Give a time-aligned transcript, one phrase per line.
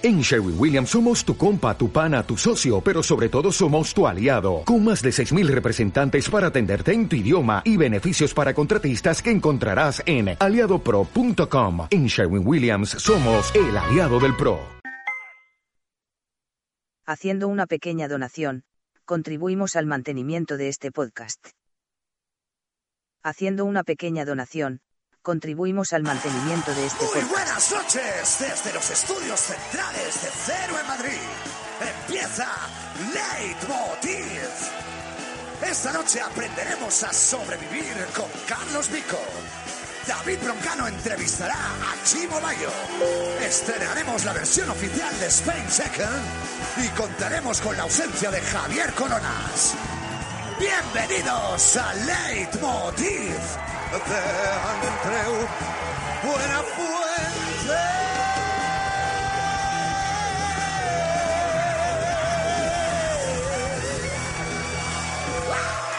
[0.00, 4.06] En Sherwin Williams somos tu compa, tu pana, tu socio, pero sobre todo somos tu
[4.06, 9.20] aliado, con más de 6.000 representantes para atenderte en tu idioma y beneficios para contratistas
[9.20, 11.88] que encontrarás en aliadopro.com.
[11.90, 14.60] En Sherwin Williams somos el aliado del PRO.
[17.04, 18.62] Haciendo una pequeña donación,
[19.04, 21.44] contribuimos al mantenimiento de este podcast.
[23.24, 24.80] Haciendo una pequeña donación,
[25.22, 30.86] contribuimos al mantenimiento de este Muy buenas noches desde los estudios centrales de Cero en
[30.86, 31.20] Madrid.
[31.80, 32.48] Empieza
[33.12, 34.48] Leitmotiv.
[35.62, 39.18] Esta noche aprenderemos a sobrevivir con Carlos Vico.
[40.06, 42.70] David Broncano entrevistará a Chimo Bayo.
[43.40, 46.22] Estrenaremos la versión oficial de Spain Second
[46.82, 49.74] y contaremos con la ausencia de Javier Coronas.
[50.58, 55.48] Bienvenidos a Leitmotiv de Andreu
[56.22, 57.78] Buenafuente.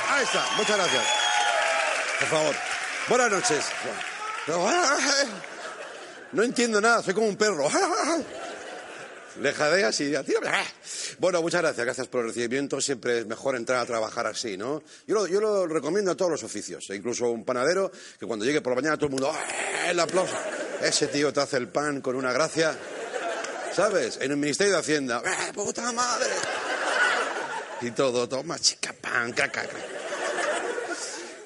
[0.09, 1.03] Ahí está, muchas gracias.
[2.19, 2.55] Por favor.
[3.07, 3.65] Buenas noches.
[6.31, 7.67] No entiendo nada, soy como un perro.
[9.39, 10.13] Le jadeas y...
[11.19, 12.81] Bueno, muchas gracias, gracias por el recibimiento.
[12.81, 14.83] Siempre es mejor entrar a trabajar así, ¿no?
[15.07, 18.71] Yo lo, recomiendo a todos los oficios, e incluso un panadero, que cuando llegue por
[18.71, 19.31] la mañana todo el mundo...
[19.31, 19.91] ¡eh!
[19.91, 20.35] El aplauso.
[20.81, 22.77] Ese tío te hace el pan con una gracia.
[23.73, 24.17] ¿Sabes?
[24.21, 25.21] En el Ministerio de Hacienda...
[25.25, 26.29] ¡eh, puta madre!
[27.81, 29.63] Y todo, toma, chica, pan, caca.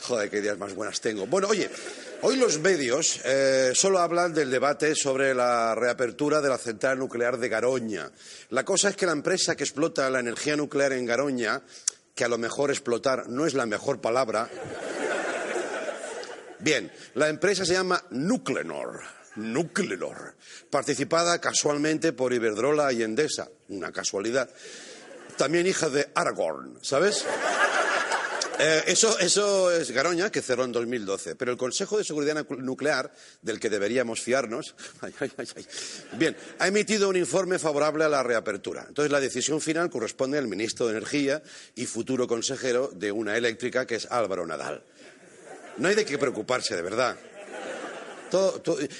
[0.01, 1.27] Joder, qué ideas más buenas tengo.
[1.27, 1.69] Bueno, oye,
[2.23, 7.37] hoy los medios eh, solo hablan del debate sobre la reapertura de la central nuclear
[7.37, 8.09] de Garoña.
[8.49, 11.61] La cosa es que la empresa que explota la energía nuclear en Garoña,
[12.15, 14.49] que a lo mejor explotar no es la mejor palabra.
[16.59, 19.01] Bien, la empresa se llama Nuclenor.
[19.35, 20.35] Nuclenor,
[20.69, 24.49] participada casualmente por Iberdrola y Endesa, una casualidad.
[25.37, 27.25] También hija de Aragorn, ¿sabes?
[28.59, 31.35] Eh, eso, eso es Garoña, que cerró en 2012.
[31.35, 34.75] Pero el Consejo de Seguridad Nuc- Nuclear, del que deberíamos fiarnos,
[36.17, 38.85] bien, ha emitido un informe favorable a la reapertura.
[38.87, 41.41] Entonces, la decisión final corresponde al ministro de Energía
[41.75, 44.83] y futuro consejero de una eléctrica, que es Álvaro Nadal.
[45.77, 47.17] No hay de qué preocuparse, de verdad.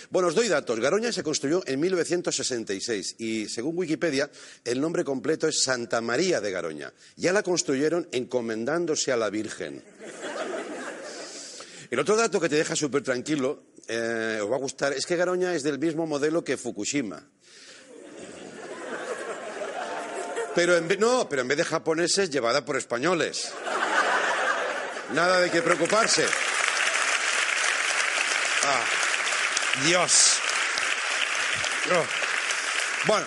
[0.10, 0.80] Bueno, os doy datos.
[0.80, 4.30] Garoña se construyó en 1966 y, según Wikipedia,
[4.64, 6.94] el nombre completo es Santa María de Garoña.
[7.16, 9.84] Ya la construyeron encomendándose a la Virgen.
[11.90, 15.16] El otro dato que te deja súper tranquilo, eh, os va a gustar, es que
[15.16, 17.24] Garoña es del mismo modelo que Fukushima.
[20.56, 23.52] Pero en no, pero en vez de japoneses, llevada por españoles.
[25.14, 26.26] Nada de qué preocuparse.
[28.64, 28.86] Ah,
[29.86, 30.40] Dios.
[33.08, 33.26] Bueno,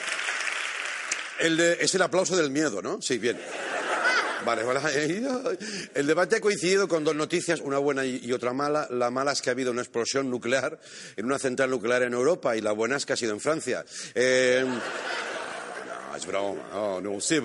[1.38, 3.02] es el aplauso del miedo, ¿no?
[3.02, 3.38] Sí, bien.
[4.44, 4.80] Vale, vale.
[5.94, 8.86] El debate ha coincidido con dos noticias, una buena y otra mala.
[8.90, 10.78] La mala es que ha habido una explosión nuclear
[11.16, 13.84] en una central nuclear en Europa y la buena es que ha sido en Francia.
[14.14, 17.00] Eh, no, es broma.
[17.02, 17.40] No, sí.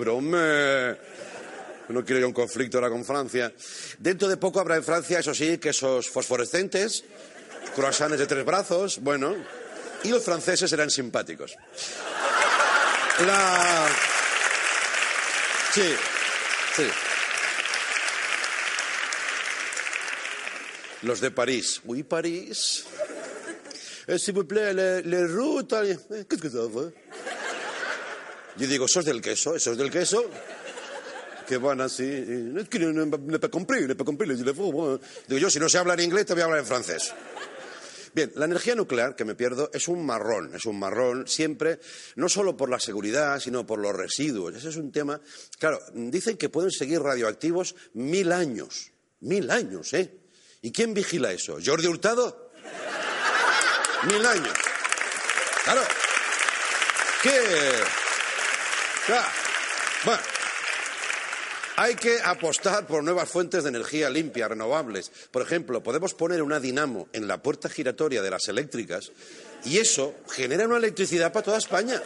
[1.88, 3.52] No quiero a un conflicto ahora con Francia.
[3.98, 7.04] Dentro de poco habrá en Francia, eso sí, quesos fosforescentes,
[7.74, 9.34] croissants de tres brazos, bueno.
[10.04, 11.54] Y los franceses serán simpáticos.
[13.26, 13.88] La...
[15.72, 15.94] Sí,
[16.76, 16.84] sí.
[21.02, 21.80] Los de París.
[21.84, 22.84] Oui, París.
[24.06, 26.58] Eh, S'il vous plaît, le, le roux, tal- eh, Qu'est-ce que ça?
[28.56, 29.54] Yo digo, ¿sos del queso?
[29.56, 30.24] ¿Esos del queso?
[31.48, 32.04] Que van así.
[32.58, 35.00] Es que no, no, no no compris, les éléphants, bon.
[35.26, 37.12] Digo yo, si no sé hablar inglés, te voy a hablar en francés.
[38.14, 41.80] Bien, la energía nuclear, que me pierdo, es un marrón, es un marrón siempre,
[42.16, 44.54] no solo por la seguridad, sino por los residuos.
[44.54, 45.20] Ese es un tema.
[45.58, 48.92] Claro, dicen que pueden seguir radioactivos mil años.
[49.20, 50.18] Mil años, ¿eh?
[50.60, 51.58] ¿Y quién vigila eso?
[51.64, 52.50] ¿Jordi Hurtado?
[54.04, 54.58] Mil años.
[55.64, 55.82] Claro.
[57.22, 57.40] ¿Qué?
[59.06, 59.28] Claro.
[60.04, 60.31] Bueno.
[61.76, 65.10] Hay que apostar por nuevas fuentes de energía limpia, renovables.
[65.30, 69.10] Por ejemplo, podemos poner una dinamo en la puerta giratoria de las eléctricas
[69.64, 72.02] y eso genera una electricidad para toda España.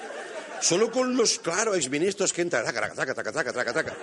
[0.61, 2.65] Solo con los, claro, exministros que entran.
[2.65, 3.97] Taca, taca, taca, taca, taca, taca.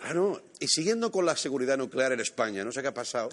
[0.00, 3.28] Claro, y siguiendo con la seguridad nuclear en España, no sé qué ha pasado,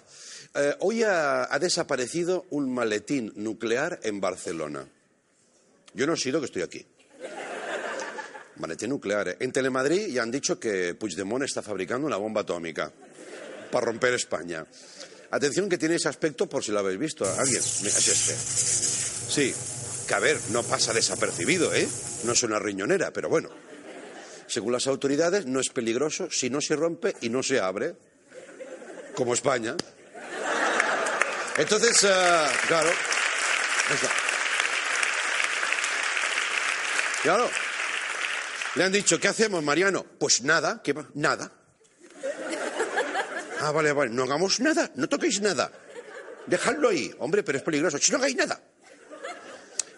[0.54, 4.86] eh, hoy ha desaparecido un maletín nuclear en Barcelona.
[5.94, 6.84] Yo no he sido que estoy aquí.
[8.56, 9.28] Maletín nuclear.
[9.28, 9.36] ¿eh?
[9.40, 12.92] En Telemadrid ya han dicho que Puigdemont está fabricando una bomba atómica
[13.70, 14.64] para romper España.
[15.30, 17.24] Atención que tiene ese aspecto por si lo habéis visto.
[17.24, 19.32] Alguien, Mira, es este.
[19.32, 19.54] Sí,
[20.06, 21.88] que a ver, no pasa desapercibido, ¿eh?
[22.24, 23.50] No es una riñonera, pero bueno.
[24.46, 27.96] Según las autoridades, no es peligroso si no se rompe y no se abre,
[29.14, 29.74] como España.
[31.56, 32.90] Entonces, eh, claro.
[37.22, 37.50] Claro.
[38.74, 40.04] Le han dicho, ¿qué hacemos, Mariano?
[40.18, 41.08] Pues nada, ¿qué va?
[41.14, 41.50] Nada.
[43.60, 45.70] Ah, vale, vale, no hagamos nada, no toquéis nada.
[46.46, 47.98] Dejadlo ahí, hombre, pero es peligroso.
[47.98, 48.60] Si no hagáis nada.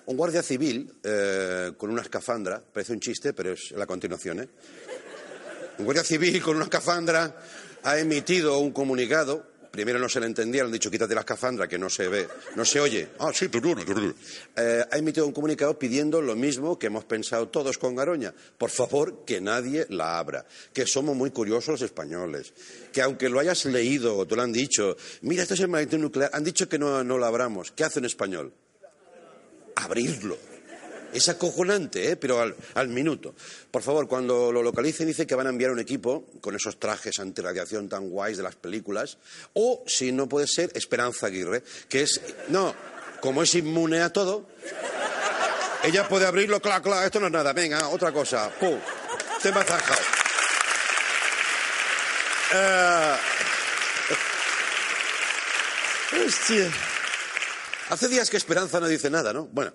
[0.07, 4.49] Un guardia civil eh, con una escafandra, parece un chiste, pero es la continuación, ¿eh?
[5.79, 7.43] Un guardia civil con una escafandra
[7.83, 11.69] ha emitido un comunicado Primero no se le entendía, le han dicho quítate la escafandra
[11.69, 13.11] que no se ve, no se oye.
[13.19, 13.47] Ah, sí,
[14.57, 18.33] eh, ha emitido un comunicado pidiendo lo mismo que hemos pensado todos con Garoña.
[18.57, 20.47] Por favor, que nadie la abra.
[20.73, 22.55] Que somos muy curiosos los españoles.
[22.91, 26.01] Que aunque lo hayas leído o te lo han dicho, mira, esto es el maletín
[26.01, 27.71] nuclear, han dicho que no, no lo abramos.
[27.73, 28.55] ¿Qué hace en español?
[29.75, 30.56] Abrirlo.
[31.17, 32.17] Es acojonante, ¿eh?
[32.17, 33.35] pero al, minuto.
[33.71, 37.19] Por favor, cuando lo localicen, dice que van a enviar un equipo con esos trajes
[37.21, 39.17] antirradiación tan guays de las películas.
[39.55, 42.21] O, si no puede ser, Esperanza Aguirre, que es.
[42.49, 42.75] No,
[43.23, 44.47] como es inmune a todo,
[45.85, 48.51] ella puede abrirlo, clac, clac, esto no es nada, venga, otra cosa.
[48.51, 48.79] ¡Pum!
[49.41, 50.03] Te me zanjado.
[52.53, 53.17] Eh,
[56.27, 56.71] hostia.
[57.89, 59.47] Hace días que Esperanza no dice nada, ¿no?
[59.47, 59.73] Bueno,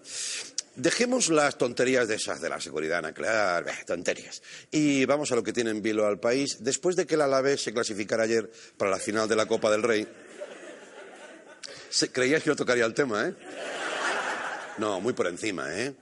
[0.75, 4.41] Dejemos las tonterías de esas de la seguridad nuclear, tonterías.
[4.71, 6.57] Y vamos a lo que tiene en vilo al país.
[6.61, 9.83] Después de que el Alavés se clasificara ayer para la final de la Copa del
[9.83, 10.07] Rey,
[12.13, 13.35] creíais que yo tocaría el tema, ¿eh?
[14.77, 15.93] No, muy por encima, ¿eh?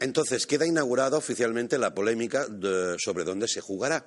[0.00, 2.46] Entonces, queda inaugurada oficialmente la polémica
[2.98, 4.04] sobre dónde se jugará.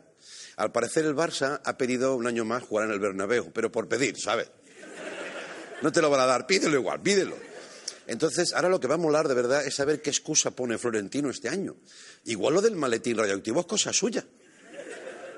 [0.58, 3.88] Al parecer, el Barça ha pedido un año más jugar en el Bernabéu, pero por
[3.88, 4.52] pedir, ¿sabes?
[5.82, 7.38] No te lo van a dar, pídelo igual, pídelo.
[8.08, 11.30] Entonces, ahora lo que va a molar de verdad es saber qué excusa pone Florentino
[11.30, 11.76] este año.
[12.26, 14.26] Igual lo del maletín radioactivo es cosa suya.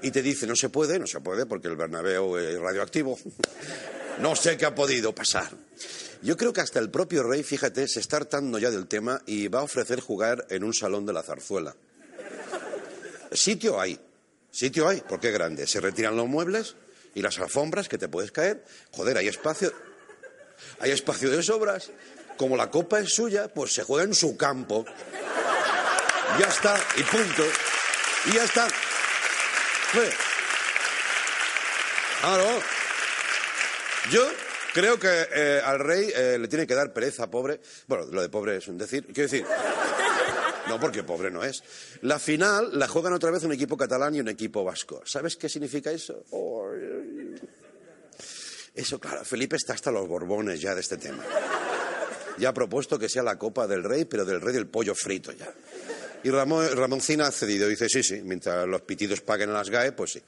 [0.02, 3.18] Y te dice, no se puede, no se puede porque el Bernabéu es radioactivo.
[4.20, 5.50] no sé qué ha podido pasar.
[6.22, 9.48] Yo creo que hasta el propio rey, fíjate, se está hartando ya del tema y
[9.48, 11.76] va a ofrecer jugar en un salón de la zarzuela.
[13.32, 14.00] Sitio hay,
[14.52, 15.66] sitio hay, porque es grande.
[15.66, 16.76] Se retiran los muebles
[17.16, 18.64] y las alfombras que te puedes caer.
[18.92, 19.74] Joder, hay espacio,
[20.80, 21.92] hay espacio de sobras
[22.40, 24.86] como la copa es suya, pues se juega en su campo.
[26.40, 27.44] Ya está, y punto.
[28.28, 28.66] Y ya está.
[32.22, 32.62] Claro.
[34.10, 34.26] Yo
[34.74, 37.60] creo que eh, al rey eh, le tiene que dar pereza, pobre.
[37.88, 39.06] Bueno, lo de pobre es un decir.
[39.08, 39.46] Quiero decir.
[40.70, 41.62] No, porque pobre no es.
[42.04, 45.02] La final la juegan otra vez un equipo catalán y un equipo vasco.
[45.04, 46.24] ¿Sabes qué significa eso?
[48.74, 51.22] Eso, claro, Felipe está hasta los borbones ya de este tema
[52.40, 55.32] ya ha propuesto que sea la Copa del Rey, pero del Rey del pollo frito
[55.32, 55.54] ya.
[56.24, 59.92] Y Ramón, Ramoncina ha cedido, dice, sí, sí, mientras los pitidos paguen a las GAE,
[59.92, 60.22] pues sí.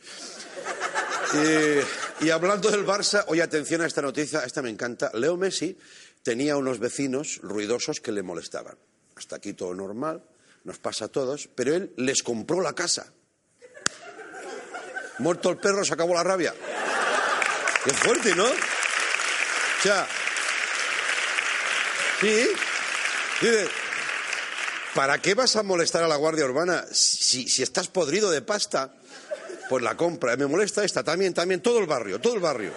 [2.19, 5.11] Y, hablando del Barça, oye, atención a esta noticia, esta me encanta.
[5.13, 5.77] Leo Messi
[6.23, 8.77] tenía unos vecinos ruidosos que le molestaban.
[9.15, 10.23] Hasta aquí todo normal,
[10.63, 13.13] nos pasa a todos, pero él les compró la casa.
[15.19, 16.53] Muerto el perro, se acabó la rabia.
[17.83, 18.45] Qué fuerte, ¿no?
[18.45, 20.07] O sea,
[22.21, 22.47] Sí.
[23.41, 23.67] Dice,
[24.93, 28.93] ¿para qué vas a molestar a la Guardia Urbana si, si estás podrido de pasta?
[29.67, 30.37] Pues la compra.
[30.37, 32.71] Me molesta esta también, también, todo el barrio, todo el barrio.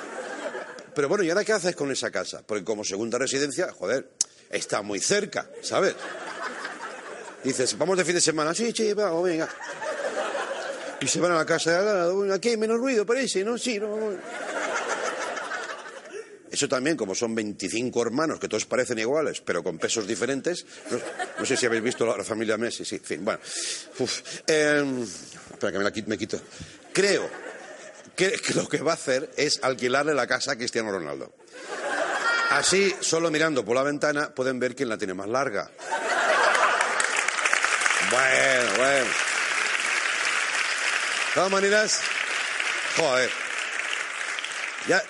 [0.95, 2.42] Pero bueno, ¿y ahora qué haces con esa casa?
[2.47, 4.09] Porque como segunda residencia, joder,
[4.49, 5.95] está muy cerca, ¿sabes?
[7.42, 8.54] Dices, vamos de fin de semana.
[8.54, 9.49] Sí, sí, vamos, venga.
[11.00, 12.33] Y se van a la casa de al lado.
[12.33, 13.59] Aquí hay menos ruido, parece, ¿no?
[13.59, 13.88] Sí, no.
[16.54, 20.64] Eso también, como son 25 hermanos que todos parecen iguales, pero con pesos diferentes.
[21.37, 23.40] No, sé si habéis visto la, familia Messi, sí, en fin, bueno.
[24.46, 26.40] Em, espera, que me, la, quito.
[26.92, 27.28] Creo
[28.14, 31.34] que, lo que va a hacer es alquilarle la casa a Cristiano Ronaldo.
[32.50, 35.68] Así, solo mirando por la ventana, pueden ver quién la tiene más larga.
[38.12, 39.06] Bueno, bueno.
[41.26, 42.00] De todas maneras,
[42.96, 43.43] joder.
[44.87, 45.03] Ya,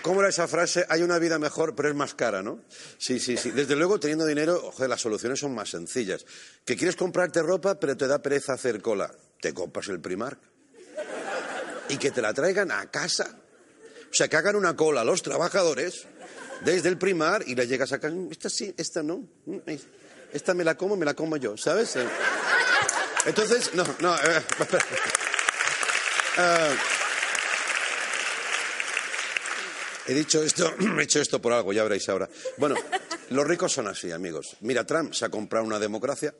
[0.00, 0.86] ¿cómo era esa frase?
[0.88, 2.62] Hay una vida mejor, pero es más cara, ¿no?
[2.96, 3.50] Sí, sí, sí.
[3.50, 6.24] Desde luego, teniendo dinero, joder, las soluciones son más sencillas.
[6.64, 9.14] Que quieres comprarte ropa, pero te da pereza hacer cola.
[9.40, 10.38] Te compras el Primark.
[11.90, 13.38] Y que te la traigan a casa.
[14.10, 16.06] O sea, que hagan una cola los trabajadores
[16.64, 18.16] desde el Primark y le llegas a casa.
[18.30, 19.28] Esta sí, esta no.
[20.32, 21.96] Esta me la como, me la como yo, ¿sabes?
[21.96, 22.06] Eh.
[23.26, 24.84] Entonces, no, no, eh, espera.
[26.40, 26.76] Eh,
[30.08, 32.28] He dicho esto, he hecho esto por algo, ya veréis ahora.
[32.56, 32.74] Bueno,
[33.30, 34.56] los ricos son así, amigos.
[34.60, 36.34] Mira, Trump se ha comprado una democracia.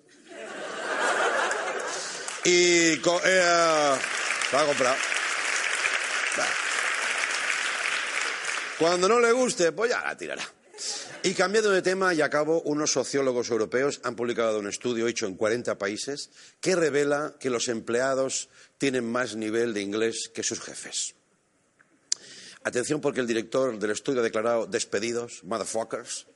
[2.45, 4.97] Y eh, ha comprado.
[8.79, 10.49] Cuando no le guste, pues ya la tirará.
[11.23, 15.27] Y cambiando de tema y a cabo, unos sociólogos europeos han publicado un estudio hecho
[15.27, 18.49] en 40 países que revela que los empleados
[18.79, 21.18] tienen más nivel de inglés que sus jefes.
[22.69, 26.27] Atención porque el director del estudio ha declarado despedidos, motherfuckers.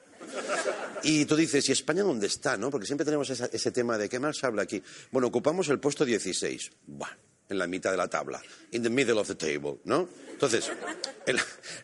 [1.03, 2.57] Y tú dices, ¿y España dónde está?
[2.57, 2.71] ¿no?
[2.71, 4.83] Porque siempre tenemos esa- ese tema de qué mal se habla aquí.
[5.11, 6.71] Bueno, ocupamos el puesto 16.
[6.87, 7.11] Buah,
[7.49, 8.41] en la mitad de la tabla.
[8.71, 10.09] In the middle of the table, ¿no?
[10.31, 10.71] Entonces,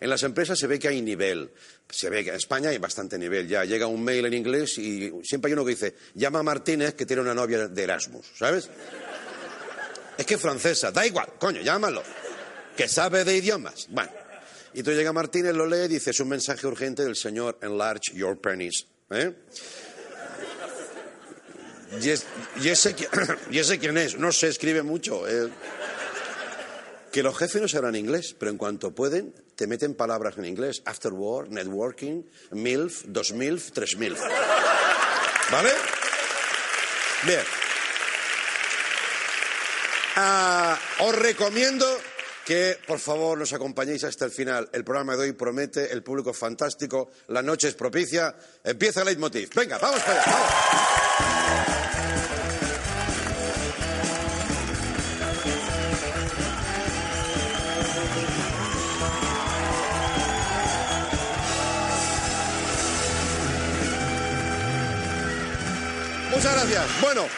[0.01, 1.51] en las empresas se ve que hay nivel.
[1.91, 3.65] Se ve que en España hay bastante nivel ya.
[3.65, 7.05] Llega un mail en inglés y siempre hay uno que dice, llama a Martínez que
[7.07, 8.71] tiene una novia de Erasmus, ¿sabes?
[10.17, 12.03] Es que es francesa, da igual, coño, llámalo.
[12.77, 13.87] Que sabe de idiomas.
[13.91, 14.11] Bueno.
[14.75, 18.41] Y tú llega Martínez, lo lee dice, es un mensaje urgente del señor Enlarge Your
[18.41, 18.87] Penis.
[19.11, 19.33] ¿eh?
[22.01, 22.27] Y, es-
[22.61, 22.95] y ese,
[23.81, 25.27] quién es, no se escribe mucho.
[25.29, 25.49] eh.
[27.11, 30.83] Que los jefes no sabrán inglés, pero en cuanto pueden, te meten palabras en inglés.
[30.85, 34.15] After work, networking, MILF, 2000, 3000.
[35.51, 35.71] ¿Vale?
[37.25, 37.41] Bien.
[40.17, 41.87] Ah, os recomiendo
[42.49, 44.71] que, por favor, nos acompañéis hasta el final.
[44.73, 48.35] El programa de hoy promete, el público es fantástico, la noche es propicia.
[48.65, 49.51] Empieza el leitmotiv.
[49.55, 50.39] Venga, vamos para allá.
[66.31, 67.01] Muchas gracias.
[67.03, 67.29] Bueno,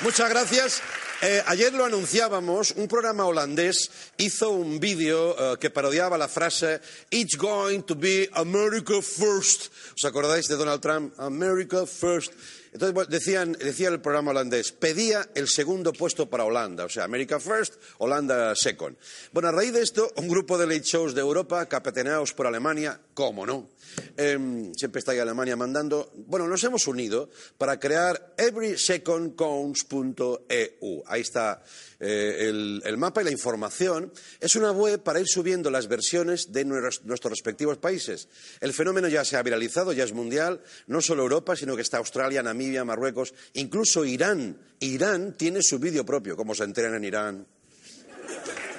[0.00, 0.93] muchas gracias.
[1.26, 6.82] Eh, ayer lo anunciábamos, un programa holandés hizo un vídeo eh, que parodiaba la frase
[7.08, 9.72] It's going to be America first.
[9.96, 11.18] ¿Os acordáis de Donald Trump?
[11.18, 12.30] America first.
[12.74, 17.04] Entonces bueno, decían, decía el programa holandés, pedía el segundo puesto para Holanda, o sea,
[17.04, 18.96] America first, Holanda second.
[19.32, 23.00] Bueno, a raíz de esto, un grupo de late shows de Europa, capitaneados por Alemania,
[23.14, 23.68] cómo no,
[24.16, 26.10] Em, siempre está ahí Alemania mandando.
[26.26, 27.28] Bueno, nos hemos unido
[27.58, 31.02] para crear everysecondcounts.eu.
[31.06, 31.62] Ahí está
[32.06, 34.12] eh, el, el mapa y la información.
[34.38, 38.28] Es una web para ir subiendo las versiones de nuestros, nuestros respectivos países.
[38.60, 40.60] El fenómeno ya se ha viralizado, ya es mundial.
[40.86, 44.58] No solo Europa, sino que está Australia, Namibia, Marruecos, incluso Irán.
[44.80, 47.46] Irán tiene su vídeo propio, como se enteran en Irán.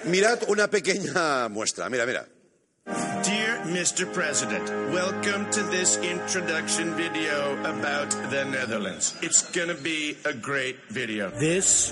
[0.06, 1.90] Mirad una pequeña muestra.
[1.90, 2.28] Mira, mira.
[3.24, 4.06] Dear Mr.
[4.14, 9.16] President, welcome to this introduction video about the Netherlands.
[9.24, 11.32] It's gonna be a great video.
[11.32, 11.92] This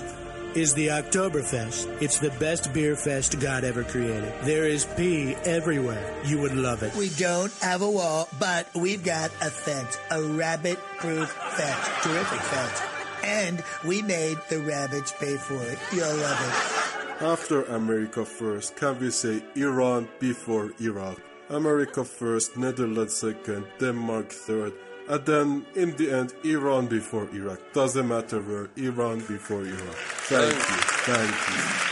[0.54, 2.02] is the Oktoberfest.
[2.02, 4.32] It's the best beer fest God ever created.
[4.42, 6.14] There is pee everywhere.
[6.24, 6.94] You would love it.
[6.94, 11.88] We don't have a wall, but we've got a fence, a rabbit-proof fence.
[12.02, 12.82] Terrific fence.
[13.24, 15.78] And we made the rabbits pay for it.
[15.92, 17.22] You'll love it.
[17.22, 21.20] After America first, can we say Iran before Iraq?
[21.48, 24.72] America first, Netherlands second, Denmark third,
[25.08, 27.58] and then in the end, Iran before Iraq.
[27.72, 29.96] Doesn't matter where, Iran before Iraq.
[30.28, 30.80] Thank you,
[31.12, 31.84] thank you.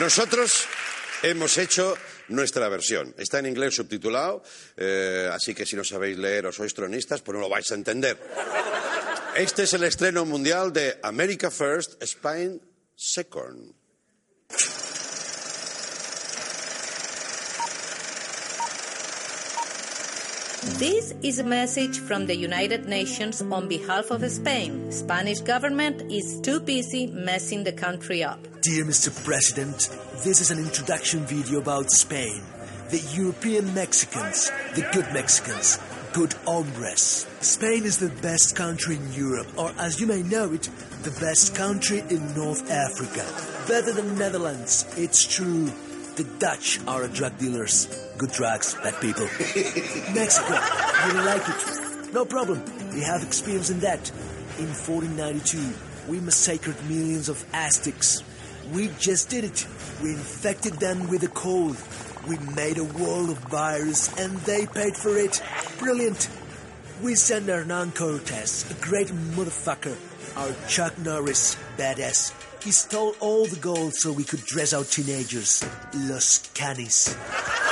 [0.00, 0.66] Nosotros
[1.22, 1.96] hemos hecho
[2.28, 3.14] nuestra versión.
[3.18, 4.42] Está en inglés subtitulado,
[4.76, 7.74] eh, así que si no sabéis leer o sois tronistas, pues no lo vais a
[7.74, 8.16] entender.
[9.34, 12.60] Este es el estreno mundial de America First, Spain
[12.94, 13.77] Second.
[20.76, 24.92] This is a message from the United Nations on behalf of Spain.
[24.92, 28.38] Spanish government is too busy messing the country up.
[28.60, 29.08] Dear Mr.
[29.24, 29.88] President,
[30.22, 32.42] this is an introduction video about Spain.
[32.90, 35.78] The European Mexicans, the good Mexicans,
[36.12, 37.26] good hombres.
[37.40, 40.68] Spain is the best country in Europe, or as you may know it,
[41.02, 43.24] the best country in North Africa.
[43.66, 45.72] Better than Netherlands, it's true.
[46.16, 47.88] The Dutch are drug dealers.
[48.18, 49.22] Good drugs, bad people.
[50.12, 50.54] Mexico,
[51.06, 52.12] you like it.
[52.12, 52.60] No problem.
[52.92, 54.10] We have experience in that.
[54.58, 58.24] In 1492, we massacred millions of Aztecs.
[58.72, 59.64] We just did it.
[60.02, 61.76] We infected them with a cold.
[62.26, 65.40] We made a wall of virus and they paid for it.
[65.78, 66.28] Brilliant.
[67.00, 69.96] We sent Hernan Cortez, a great motherfucker.
[70.36, 72.32] Our Chuck Norris, badass.
[72.64, 75.64] He stole all the gold so we could dress our teenagers.
[75.94, 77.16] Los Canis.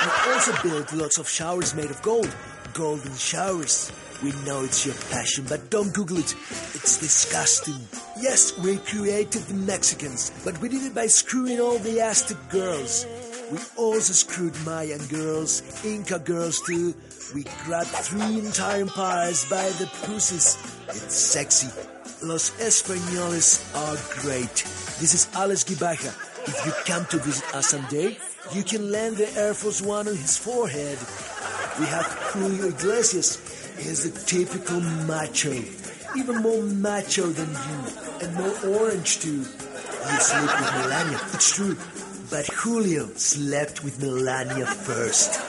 [0.06, 2.32] We also built lots of showers made of gold.
[2.75, 3.90] Golden showers.
[4.22, 6.32] We know it's your passion, but don't Google it.
[6.75, 7.75] It's disgusting.
[8.20, 13.04] Yes, we created the Mexicans, but we did it by screwing all the Aztec girls.
[13.50, 16.94] We also screwed Mayan girls, Inca girls too.
[17.34, 20.56] We grabbed three entire empires by the pussies.
[20.88, 21.68] It's sexy.
[22.22, 24.54] Los Españoles are great.
[25.00, 26.14] This is Alex Gibaja.
[26.46, 28.16] If you come to visit us someday,
[28.52, 30.98] you can land the Air Force One on his forehead.
[31.78, 33.38] We have Julio Iglesias.
[33.76, 35.62] He's a typical macho.
[36.16, 38.26] Even more macho than you.
[38.26, 39.38] And more orange too.
[39.38, 41.20] You sleep with Melania.
[41.34, 41.76] It's true.
[42.30, 45.40] But Julio slept with Melania first.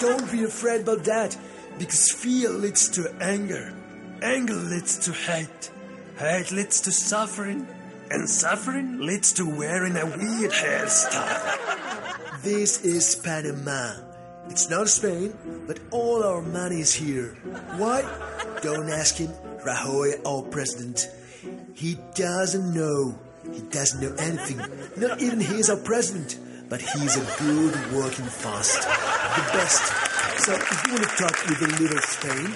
[0.00, 1.36] Don't be afraid about that,
[1.78, 3.72] because fear leads to anger.
[4.22, 5.70] Anger leads to hate.
[6.18, 7.66] Hate leads to suffering.
[8.10, 11.93] And suffering leads to wearing a weird hairstyle.
[12.44, 13.96] This is Panama.
[14.50, 15.32] It's not Spain,
[15.66, 17.34] but all our money is here.
[17.80, 18.04] Why?
[18.60, 19.32] Don't ask him,
[19.64, 21.08] Rajoy, our president.
[21.72, 23.18] He doesn't know.
[23.50, 24.60] He doesn't know anything.
[24.98, 26.38] Not even he is our president.
[26.68, 28.76] But he's a good working fast.
[28.76, 29.82] The best.
[30.44, 32.52] So if you want to talk with a little Spain,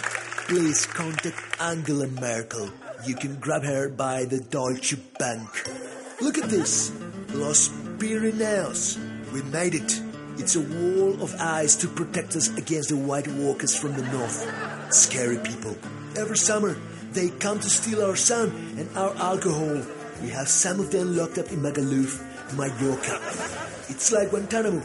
[0.49, 2.71] please contact Angela Merkel.
[3.07, 5.49] You can grab her by the Deutsche Bank.
[6.21, 6.92] Look at this.
[7.33, 8.99] Los Pirineos.
[9.32, 10.00] We made it.
[10.38, 14.47] It's a wall of ice to protect us against the white walkers from the north.
[14.94, 15.76] Scary people.
[16.16, 16.76] Every summer,
[17.12, 19.82] they come to steal our sun and our alcohol.
[20.23, 22.23] We have some of them locked up in Magaluf,
[22.56, 23.20] Mallorca.
[23.88, 24.82] It's like Guantanamo.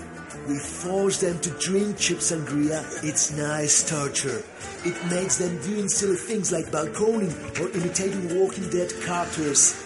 [0.47, 2.83] We force them to drink chip sangria.
[3.03, 4.43] It's nice torture.
[4.83, 7.31] It makes them doing silly things like balconing
[7.62, 9.82] or imitating Walking Dead characters.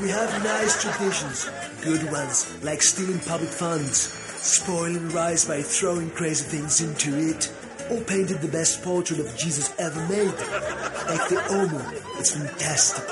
[0.00, 1.48] We have nice traditions,
[1.82, 7.50] good ones, like stealing public funds, spoiling rice by throwing crazy things into it,
[7.90, 12.18] or painting the best portrait of Jesus ever made, like the Omo.
[12.18, 13.04] It's fantastic.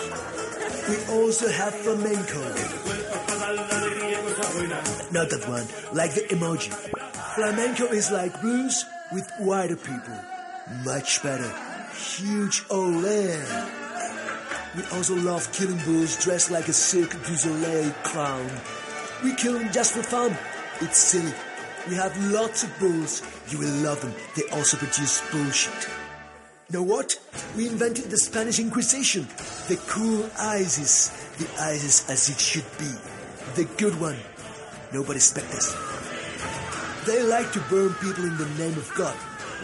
[0.89, 2.41] We also have flamenco.
[5.11, 6.73] Not that one, like the emoji.
[7.35, 10.19] Flamenco is like blues with wider people.
[10.85, 11.51] Much better.
[11.95, 13.84] Huge ole.
[14.77, 18.51] We also love killing bulls dressed like a Cirque du Soleil clown.
[19.23, 20.37] We kill them just for fun.
[20.81, 21.33] It's silly.
[21.89, 23.23] We have lots of bulls.
[23.51, 24.13] You will love them.
[24.35, 25.89] They also produce bullshit.
[26.71, 27.21] Know what?
[27.57, 29.29] We invented the Spanish Inquisition.
[29.69, 31.11] The cool ISIS.
[31.39, 32.91] The ISIS as it should be.
[33.55, 34.17] The good one.
[34.93, 35.73] Nobody expect us.
[37.07, 39.15] They like to burn people in the name of God.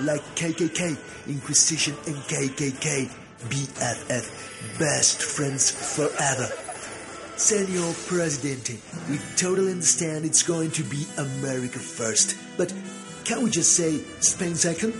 [0.00, 0.96] Like KKK,
[1.26, 3.10] Inquisition, and KKK.
[3.48, 4.78] BFF.
[4.78, 6.48] Best friends forever.
[7.36, 12.36] Senor Presidente, we totally understand it's going to be America first.
[12.58, 12.72] But
[13.24, 14.92] can't we just say Spain second?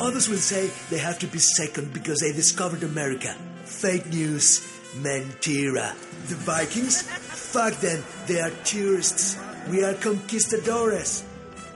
[0.00, 3.34] Others will say they have to be second because they discovered America.
[3.64, 4.60] Fake news.
[4.96, 5.92] Mentira.
[6.28, 7.02] The Vikings?
[7.02, 8.02] Fuck them.
[8.26, 9.38] They are tourists.
[9.68, 11.24] We are conquistadores.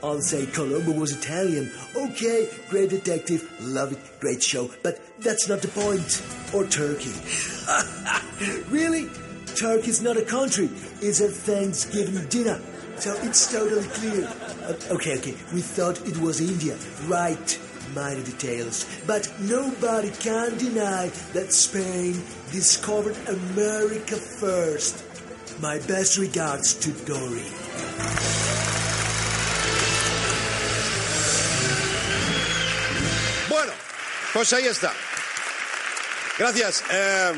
[0.03, 1.71] I'll say Colombo was Italian.
[1.97, 3.49] Okay, great detective.
[3.61, 4.21] Love it.
[4.21, 4.71] Great show.
[4.83, 6.23] But that's not the point.
[6.55, 7.13] Or Turkey.
[8.71, 9.09] really?
[9.57, 10.69] Turkey's not a country.
[11.01, 12.61] It's a Thanksgiving dinner.
[12.97, 14.27] So it's totally clear.
[14.27, 15.35] Uh, okay, okay.
[15.53, 16.77] We thought it was India.
[17.07, 17.59] Right.
[17.95, 18.87] Minor details.
[19.07, 25.05] But nobody can deny that Spain discovered America first.
[25.61, 28.58] My best regards to Dory.
[34.33, 34.93] Pues ahí está.
[36.39, 36.85] Gracias.
[36.91, 37.33] Eh,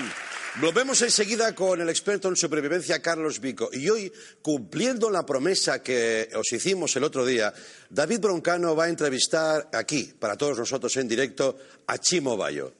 [0.56, 3.70] volvemos enseguida con el experto en supervivencia, Carlos Vico.
[3.72, 7.52] Y hoy, cumpliendo la promesa que os hicimos el otro día,
[7.88, 12.74] David Broncano va a entrevistar aquí, para todos nosotros en directo, a Chimo Bayo.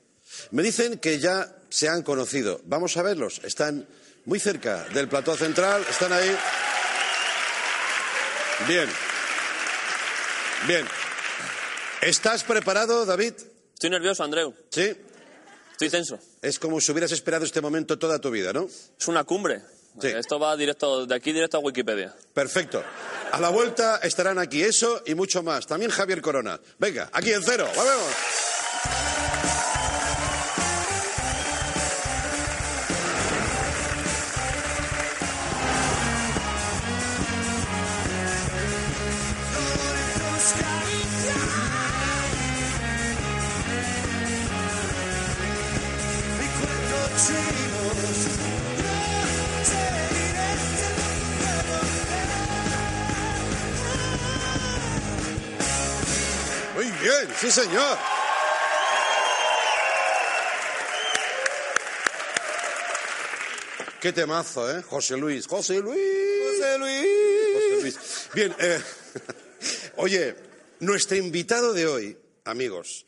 [0.51, 2.61] Me dicen que ya se han conocido.
[2.65, 3.41] Vamos a verlos.
[3.45, 3.87] Están
[4.27, 5.85] muy cerca del plató central.
[5.89, 6.37] Están ahí.
[8.69, 8.89] Bien.
[10.67, 10.87] Bien.
[12.03, 13.35] ¿Estás preparado, David?
[13.81, 14.53] Estoy nervioso, Andreu.
[14.69, 14.95] Sí.
[15.73, 16.19] Estoy tenso.
[16.43, 18.67] Es como si hubieras esperado este momento toda tu vida, ¿no?
[18.67, 19.63] Es una cumbre.
[19.99, 20.09] Sí.
[20.09, 22.15] Esto va directo, de aquí directo a Wikipedia.
[22.35, 22.85] Perfecto.
[23.33, 25.67] A la vuelta estarán aquí eso y mucho más.
[25.67, 26.61] También Javier Corona.
[26.79, 27.67] Venga, aquí en cero.
[27.75, 28.50] ¡Volvemos!
[57.41, 57.99] Sí señor.
[64.01, 64.83] Qué temazo, ¿eh?
[64.83, 65.47] José Luis.
[65.47, 65.99] José Luis.
[66.47, 67.07] José Luis.
[67.55, 68.29] José Luis.
[68.35, 68.81] Bien, eh,
[69.97, 70.37] oye,
[70.81, 73.05] nuestro invitado de hoy, amigos,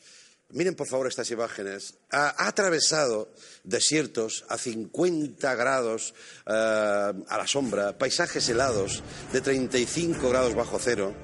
[0.53, 3.33] miren por favor estas imágenes, ha, atravesado
[3.65, 6.15] desiertos a 50 grados
[6.47, 11.15] eh, a la sombra, paisajes helados de 35 grados bajo cero.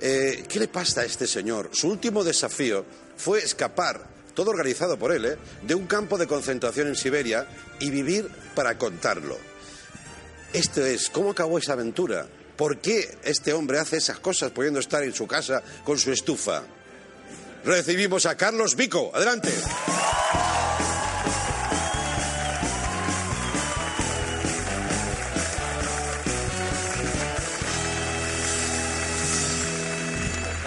[0.00, 1.70] Eh, ¿Qué le pasa a este señor?
[1.72, 2.84] Su último desafío
[3.16, 5.38] fue escapar todo organizado por él, ¿eh?
[5.62, 7.48] de un campo de concentración en Siberia
[7.80, 9.36] y vivir para contarlo.
[10.52, 12.28] Esto es, ¿cómo acabó esa aventura?
[12.56, 16.62] ¿Por qué este hombre hace esas cosas pudiendo estar en su casa con su estufa?
[17.66, 19.10] Recibimos a Carlos Vico.
[19.12, 19.52] Adelante.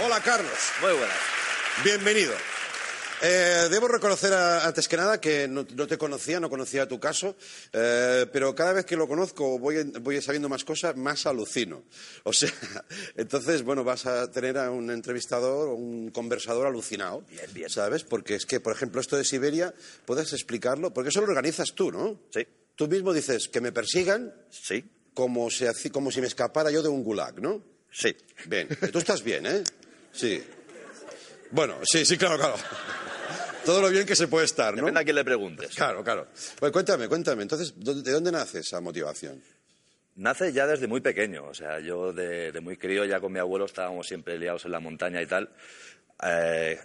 [0.04, 0.52] Hola, Carlos.
[0.82, 1.18] Muy buenas.
[1.86, 2.34] Bienvenido.
[3.22, 7.00] Eh, debo reconocer a- antes que nada que no, no te conocía, no conocía tu
[7.02, 7.36] caso,
[7.74, 11.84] eh, pero cada vez que lo conozco voy, voy sabiendo más cosas, más alucino.
[12.24, 12.50] O sea,
[13.18, 17.70] entonces, bueno, vas a tener a un entrevistador, un conversador alucinado, Bien, bien.
[17.70, 18.06] ¿sabes?
[18.06, 19.74] Porque es que, por ejemplo, esto de Siberia,
[20.06, 20.94] ¿puedes explicarlo?
[20.94, 22.22] Porque eso lo organizas tú, ¿no?
[22.34, 22.48] Sí.
[22.76, 24.86] Tú mismo dices que me persigan Sí.
[25.14, 27.62] como, si como si me escapara yo de un gulag, ¿no?
[27.92, 28.16] Sí.
[28.46, 29.64] Bien, tú estás bien, ¿eh?
[30.14, 30.42] Sí.
[31.52, 32.56] Bueno, sí, sí, claro, claro.
[33.66, 34.78] Todo lo bien que se puede estar, ¿no?
[34.82, 35.76] Depende a quién le preguntes.
[35.76, 36.28] Claro, claro.
[36.60, 37.42] Bueno, cuéntame, cuéntame.
[37.44, 39.42] Entonces, ¿dó- ¿de dónde nace esa motivación?
[40.16, 41.46] Nace ya desde muy pequeño.
[41.46, 44.72] O sea, yo de, de muy crío ya con mi abuelo estábamos siempre liados en
[44.72, 45.50] la montaña y tal.
[46.24, 46.78] Eh,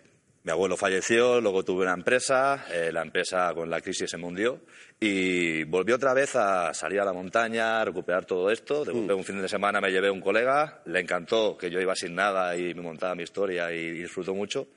[0.45, 4.27] mi abuelo falleció, luego tuve una empresa, eh, la empresa con la crisis se me
[4.27, 4.61] hundió
[5.01, 8.85] y volví otra vez a salir a la montaña, a recuperar todo esto.
[8.85, 11.97] De golpe, un fin de semana me llevé un colega, le encantó que yo iba
[11.97, 14.69] sin nada y me montaba mi historia y, disfrutó mucho.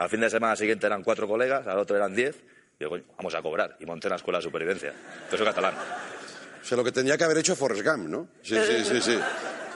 [0.00, 2.34] Al fin de semana siguiente eran cuatro colegas, al otro eran diez.
[2.36, 3.76] Y digo, "Coño, vamos a cobrar.
[3.80, 4.94] Y monté una escuela de supervivencia.
[5.30, 5.74] Yo soy catalán.
[5.74, 8.28] O sea, lo que tendría que haber hecho Forrest Gump, ¿no?
[8.42, 9.18] Sí, sí, sí, sí.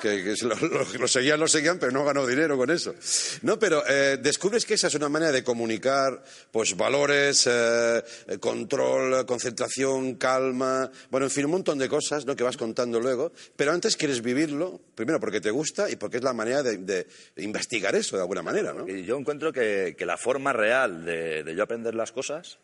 [0.04, 2.94] Que, que lo, lo- lo seguían, lo seguían, pero no ganó dinero con eso.
[3.40, 8.38] No, pero eh, descubres que esa es una manera de comunicar, pues, valores, eh, eh,
[8.38, 13.32] control, concentración, calma, bueno, en fin, un montón de cosas, ¿no?, que vas contando luego.
[13.56, 17.06] Pero antes quieres vivirlo, primero porque te gusta y porque es la manera de, de
[17.38, 18.86] investigar eso de alguna manera, ¿no?
[18.86, 22.58] Y yo encuentro que, que la forma real de, de yo aprender las cosas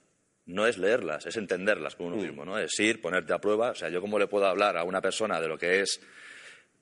[0.47, 2.21] no es leerlas, es entenderlas por uno Mm.
[2.23, 2.59] mismo, ¿no?
[2.59, 3.71] Es ir, ponerte a prueba.
[3.71, 6.01] O sea, yo cómo le puedo hablar a una persona de lo que es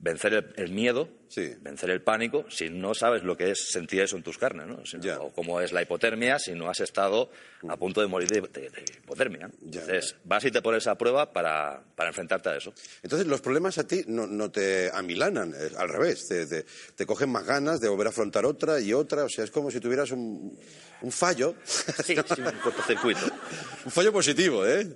[0.01, 1.53] vencer el, el miedo, Sí.
[1.61, 4.83] vencer el pánico, si no sabes lo que es sentir eso en tus carnes, ¿no?
[4.85, 5.23] Si no-.
[5.25, 7.29] O cómo es la hipotermia si no has estado
[7.67, 9.49] a punto de morir de, de- de hipotermia.
[9.61, 12.73] Ya, Entonces, vas y te pones a prueba para, para enfrentarte a eso.
[13.03, 17.29] Entonces, los problemas a ti no, no te amilanan, al revés, te, te- te cogen
[17.29, 20.09] más ganas de volver a afrontar otra y otra, o sea, es como si tuvieras
[20.11, 20.57] un,
[21.01, 23.19] un fallo, Sí, sí, un cortocircuito.
[23.85, 24.87] un fallo positivo, ¿eh?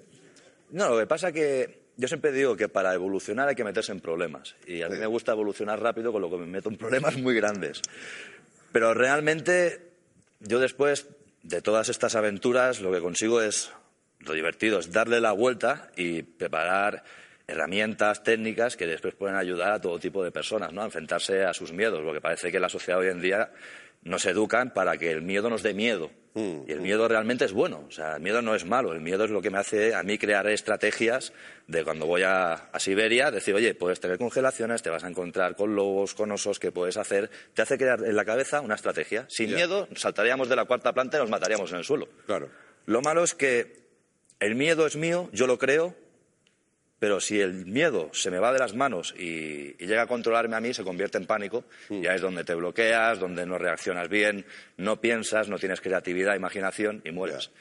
[0.71, 3.99] No, lo que pasa que yo siempre digo que para evolucionar hay que meterse en
[3.99, 4.56] problemas.
[4.65, 7.36] Y a mí me gusta evolucionar rápido, con lo que me meto en problemas muy
[7.36, 7.82] grandes.
[8.71, 9.91] Pero realmente
[10.39, 11.08] yo después
[11.43, 13.71] de todas estas aventuras lo que consigo es,
[14.19, 17.03] lo divertido, es darle la vuelta y preparar
[17.45, 20.82] herramientas, técnicas que después pueden ayudar a todo tipo de personas ¿no?
[20.82, 23.51] a enfrentarse a sus miedos, porque parece que la sociedad hoy en día
[24.03, 26.11] nos educan para que el miedo nos dé miedo.
[26.35, 29.23] Y el miedo realmente es bueno, o sea, el miedo no es malo, el miedo
[29.23, 31.31] es lo que me hace a mí crear estrategias
[31.67, 35.55] de cuando voy a, a Siberia, decir, oye, puedes tener congelaciones, te vas a encontrar
[35.55, 37.29] con lobos, con osos, ¿qué puedes hacer?
[37.53, 39.25] Te hace crear en la cabeza una estrategia.
[39.29, 42.09] Sin miedo, saltaríamos de la cuarta planta y nos mataríamos en el suelo.
[42.25, 42.49] Claro.
[42.87, 43.83] Lo malo es que
[44.39, 45.95] el miedo es mío, yo lo creo,
[47.03, 50.55] pero si el miedo se me va de las manos y, y llega a controlarme
[50.55, 51.65] a mí, se convierte en pánico.
[51.89, 54.45] Ya es donde te bloqueas, donde no reaccionas bien,
[54.77, 57.51] no piensas, no tienes creatividad, imaginación y mueres.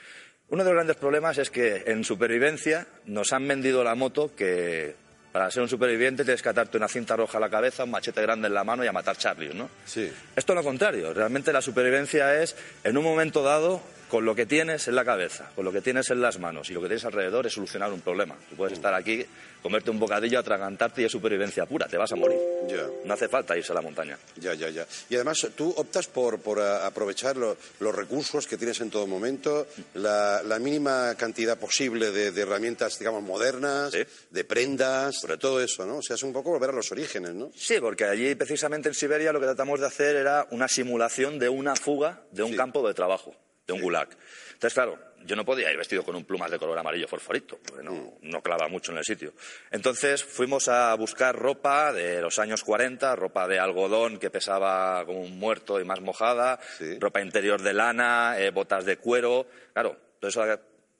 [0.48, 4.94] Uno de los grandes problemas es que en supervivencia nos han vendido la moto que
[5.32, 8.20] para ser un superviviente tienes que atarte una cinta roja a la cabeza, un machete
[8.20, 9.70] grande en la mano y a matar Charlie, ¿no?
[9.86, 10.12] Sí.
[10.36, 11.14] Esto es lo contrario.
[11.14, 15.50] Realmente la supervivencia es, en un momento dado, con lo que tienes en la cabeza,
[15.56, 18.02] con lo que tienes en las manos y lo que tienes alrededor, es solucionar un
[18.02, 18.34] problema.
[18.50, 19.24] Tú puedes estar aquí,
[19.62, 22.38] comerte un bocadillo, atragantarte y es supervivencia pura, te vas a morir.
[22.68, 22.86] Ya.
[23.04, 24.18] No hace falta irse a la montaña.
[24.36, 24.86] Ya, ya, ya.
[25.08, 29.06] Y además tú optas por, por a- aprovechar lo- los recursos que tienes en todo
[29.06, 34.02] momento, la, la mínima cantidad posible de, de herramientas, digamos, modernas, Sí.
[34.30, 35.98] de prendas, de todo eso, ¿no?
[35.98, 37.50] O sea, es un poco volver a los orígenes, ¿no?
[37.54, 41.48] Sí, porque allí, precisamente en Siberia, lo que tratamos de hacer era una simulación de
[41.48, 42.56] una fuga de un Sí.
[42.56, 43.34] campo de trabajo,
[43.66, 44.08] de un gulag.
[44.54, 47.82] Entonces, claro, yo no podía ir vestido con un plumas de color amarillo fosforito, porque
[47.82, 49.32] no, no clava mucho en el sitio.
[49.70, 55.20] Entonces fuimos a buscar ropa de los años 40, ropa de algodón que pesaba como
[55.20, 56.98] un muerto y más mojada, Sí.
[56.98, 59.46] ropa interior de lana, eh, botas de cuero.
[59.72, 60.42] Claro, todo eso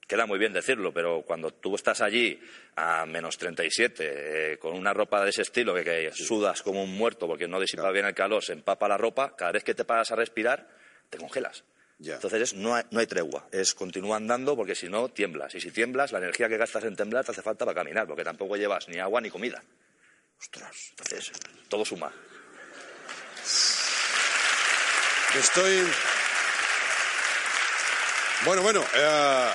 [0.07, 2.39] queda muy bien decirlo, pero cuando tú estás allí
[2.77, 6.93] a menos 37, eh, con una ropa de ese estilo, que, que sudas como un
[6.97, 9.85] muerto porque no disipa bien el calor, se empapa la ropa, cada vez que te
[9.85, 10.69] paras a respirar,
[11.09, 11.65] te congelas.
[12.05, 15.55] Entonces es- no, hay, no hay tregua, es continúa andando porque si no tiemblas.
[15.55, 18.25] Y si tiemblas, la energía que gastas en temblar te hace falta para caminar, porque
[18.25, 19.63] tampoco llevas ni agua ni comida.
[20.41, 20.77] Ostras.
[20.91, 21.33] Entonces,
[21.69, 22.13] todo suma.
[25.39, 25.83] Estoy.
[28.45, 28.85] Bueno, bueno.
[28.95, 29.51] eh,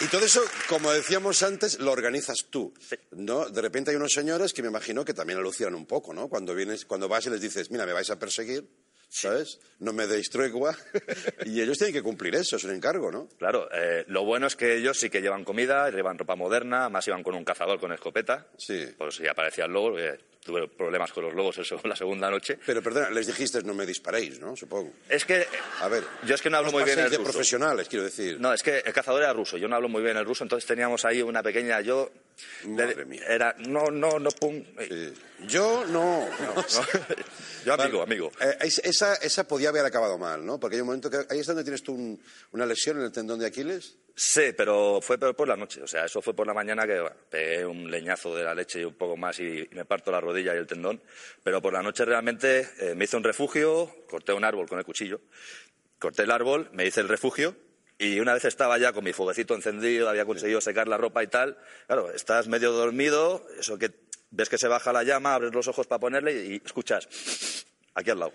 [0.00, 2.72] y todo eso, como decíamos antes, lo organizas tú.
[3.12, 3.48] ¿no?
[3.48, 6.28] De repente hay unos señores que me imagino que también alucinan un poco, ¿no?
[6.28, 8.64] Cuando vienes, cuando vas y les dices, mira, me vais a perseguir,
[9.08, 9.58] ¿sabes?
[9.80, 10.76] No me deis tregua.
[11.46, 13.28] y ellos tienen que cumplir eso, es un encargo, ¿no?
[13.38, 17.06] Claro, eh, lo bueno es que ellos sí que llevan comida, llevan ropa moderna, más
[17.08, 18.46] iban con un cazador con escopeta.
[18.58, 18.86] Sí.
[18.96, 22.58] Por si aparecía el lobo, eh, tuve problemas con los lobos eso la segunda noche.
[22.64, 24.56] Pero perdona, les dijiste no me disparéis, ¿no?
[24.56, 24.92] Supongo.
[25.08, 25.46] Es que,
[25.80, 26.04] A ver.
[26.26, 27.30] yo es que no hablo muy bien el de ruso.
[27.30, 28.40] profesionales, quiero decir.
[28.40, 30.66] No, es que el cazador era ruso, yo no hablo muy bien el ruso, entonces
[30.66, 32.10] teníamos ahí una pequeña, yo...
[32.66, 33.22] Madre mía.
[33.28, 34.62] Era, no, no, no, pum.
[34.88, 35.12] Sí.
[35.46, 36.26] Yo no.
[36.28, 36.54] No,
[37.64, 38.32] yo amigo, amigo.
[38.40, 40.58] Eh, es- esa, esa podía haber acabado mal, ¿no?
[40.58, 41.18] Porque hay un momento que...
[41.30, 42.20] Ahí es donde tienes tú un-
[42.52, 43.96] una lesión en el tendón de Aquiles.
[44.16, 45.80] Sí, pero fue por la noche.
[45.82, 48.80] O sea, eso fue por la mañana que bueno, pegué un leñazo de la leche
[48.80, 51.00] y un poco más y, y me parto la rodilla y el tendón.
[51.44, 54.84] Pero por la noche realmente eh, me hice un refugio, corté un árbol con el
[54.84, 55.20] cuchillo,
[56.00, 57.54] corté el árbol, me hice el refugio
[57.98, 61.26] y una vez estaba ya con mi fueguecito encendido, había conseguido secar la ropa y
[61.26, 61.58] tal.
[61.86, 63.90] Claro, estás medio dormido, eso que
[64.30, 67.08] ves que se baja la llama, abres los ojos para ponerle y, y escuchas
[67.94, 68.32] aquí al lado.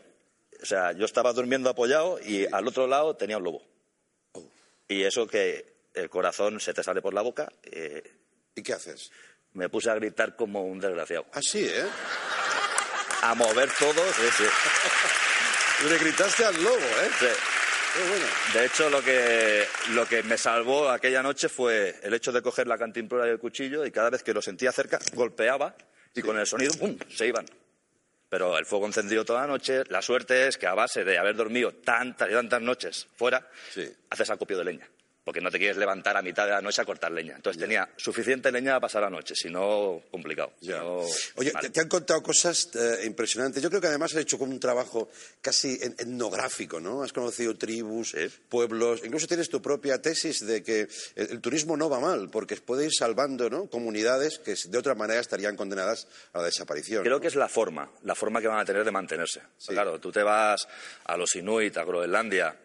[0.62, 3.64] O sea, yo estaba durmiendo apoyado y al otro lado tenía un lobo.
[4.88, 8.04] Y eso que el corazón se te sale por la boca, eh,
[8.56, 9.12] ¿Y qué haces?
[9.54, 11.28] me puse a gritar como un desgraciado.
[11.34, 11.86] Así, ¿eh?
[13.22, 15.88] A mover todo, sí, sí.
[15.88, 17.10] Le gritaste al lobo, ¿eh?
[17.20, 17.53] Sí.
[17.96, 18.26] Bueno.
[18.54, 22.68] De hecho, lo que, lo que me salvó aquella noche fue el hecho de coger
[22.68, 25.76] la cantimplora y el cuchillo y cada vez que lo sentía cerca, golpeaba
[26.16, 27.46] y con el sonido, ¡pum!, se iban.
[28.30, 31.36] Pero el fuego encendido toda la noche, la suerte es que a base de haber
[31.36, 33.88] dormido tantas y tantas noches fuera, Sí.
[34.10, 34.90] haces acopio de leña.
[35.24, 37.36] Porque no te quieres levantar a mitad de la noche a cortar leña.
[37.36, 40.54] Entonces tenía suficiente leña para pasar la noche, si no, complicado.
[40.60, 40.80] Si Ya.
[40.80, 41.00] no,
[41.36, 43.64] Oye, te, te han contado cosas eh, impresionantes.
[43.64, 45.10] Yo creo que además has hecho como un trabajo
[45.42, 47.04] casi etnográfico, ¿no?
[47.04, 48.16] Has conocido tribus,
[48.50, 52.58] pueblos, incluso tienes tu propia tesis de que el, el turismo no va mal, porque
[52.58, 53.68] puede ir salvando ¿no?
[53.68, 57.04] comunidades que de otra manera estarían condenadas a la desaparición.
[57.04, 57.22] Creo ¿no?
[57.22, 59.42] que es la forma, la forma que van a tener de mantenerse.
[59.58, 59.74] Sí.
[59.74, 60.68] Claro, tú te vas
[61.06, 62.56] a los Inuit, a Groenlandia,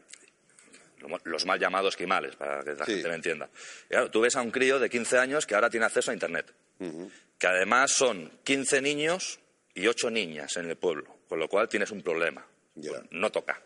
[1.24, 2.92] los mal llamados quimales, para que la Sí.
[2.94, 3.48] gente me entienda.
[3.86, 6.14] Y claro, tú ves a un crío de 15 años que ahora tiene acceso a
[6.14, 6.52] Internet,
[7.38, 9.40] que además son 15 niños
[9.74, 12.44] y 8 niñas en el pueblo, con lo cual tienes un problema.
[12.74, 13.60] Pues no toca,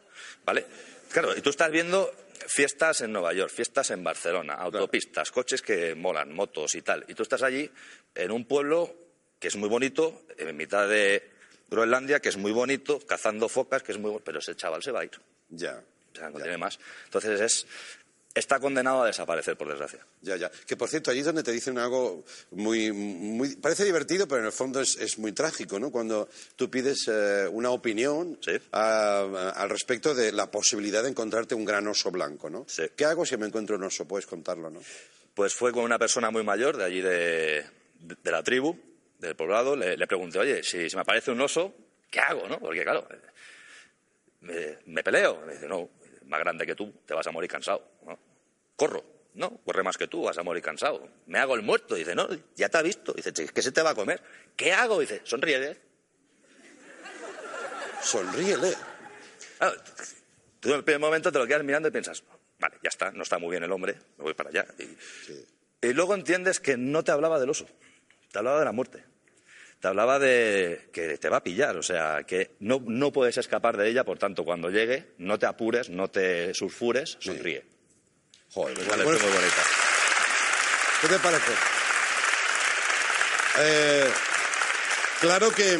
[0.45, 0.65] ¿vale?
[1.13, 2.11] Claro, y tú estás viendo
[2.47, 7.05] fiestas en Nueva York, fiestas en Barcelona, autopistas, coches que molan, motos y tal.
[7.09, 7.71] Y tú estás allí
[8.15, 8.95] en un pueblo
[9.39, 11.31] que es muy bonito, en mitad de
[11.69, 15.01] Groenlandia, que es muy bonito, cazando focas, que es muy pero ese chaval se va
[15.01, 15.11] a ir.
[15.51, 15.83] Ya.
[16.15, 16.45] O sea, no Ya.
[16.45, 16.79] tiene más.
[17.05, 17.67] Entonces es,
[18.35, 20.07] está condenado a desaparecer, por desgracia.
[20.23, 20.51] Ya, ya.
[20.67, 24.47] Que por cierto, allí es donde te dicen algo muy, muy parece divertido, pero en
[24.47, 25.91] el fondo es, es muy trágico, ¿no?
[25.91, 28.53] Cuando tú pides eh, una opinión Sí.
[28.73, 32.65] a- a- al respecto de la posibilidad de encontrarte un gran oso blanco, ¿no?
[32.69, 32.85] Sí.
[32.97, 34.07] ¿Qué hago si me encuentro un oso?
[34.09, 34.81] Puedes contarlo, ¿no?
[35.35, 37.65] Pues fue con una persona muy mayor de allí de,
[38.01, 38.79] de- de la tribu,
[39.19, 41.75] del poblado, le, le pregunté, oye, si, si me aparece un oso,
[42.11, 42.49] ¿qué hago?
[42.49, 42.59] ¿no?
[42.59, 43.19] Porque claro, eh,
[44.41, 45.41] me, me peleo.
[45.47, 45.89] Me dice, no,
[46.33, 47.87] más grande que tú, te vas a morir cansado.
[48.05, 48.19] ¿no?
[48.75, 49.05] Corro.
[49.35, 51.09] No, corre más que tú, vas a morir cansado.
[51.27, 51.95] Me hago el muerto.
[51.95, 53.13] Dice, no, ya te ha visto.
[53.13, 54.21] Dice, "Che, ¿qué se te va a comer?
[54.57, 55.01] ¿Qué hago?
[55.01, 55.79] Dice, sonríe.
[58.03, 58.75] Sonríele.
[59.59, 59.81] Claro,
[60.61, 62.25] tú en el primer momento te lo quedas mirando y piensas,
[62.59, 64.67] vale, ya está, no está muy bien el hombre, me voy para allá.
[64.79, 67.67] Y, y luego entiendes que no te hablaba del oso,
[68.33, 69.05] te hablaba de la muerte.
[69.83, 73.77] Te hablaba de que te va a pillar, o sea, que no, no puedes escapar
[73.77, 77.67] de ella, por tanto, cuando llegue, no te apures, no te sulfures, sonríe.
[78.53, 79.63] Joder, Pues bueno, vale, bueno, muy bonita.
[81.01, 81.53] ¿Qué te parece?
[83.59, 84.11] Eh,
[85.21, 85.77] claro que,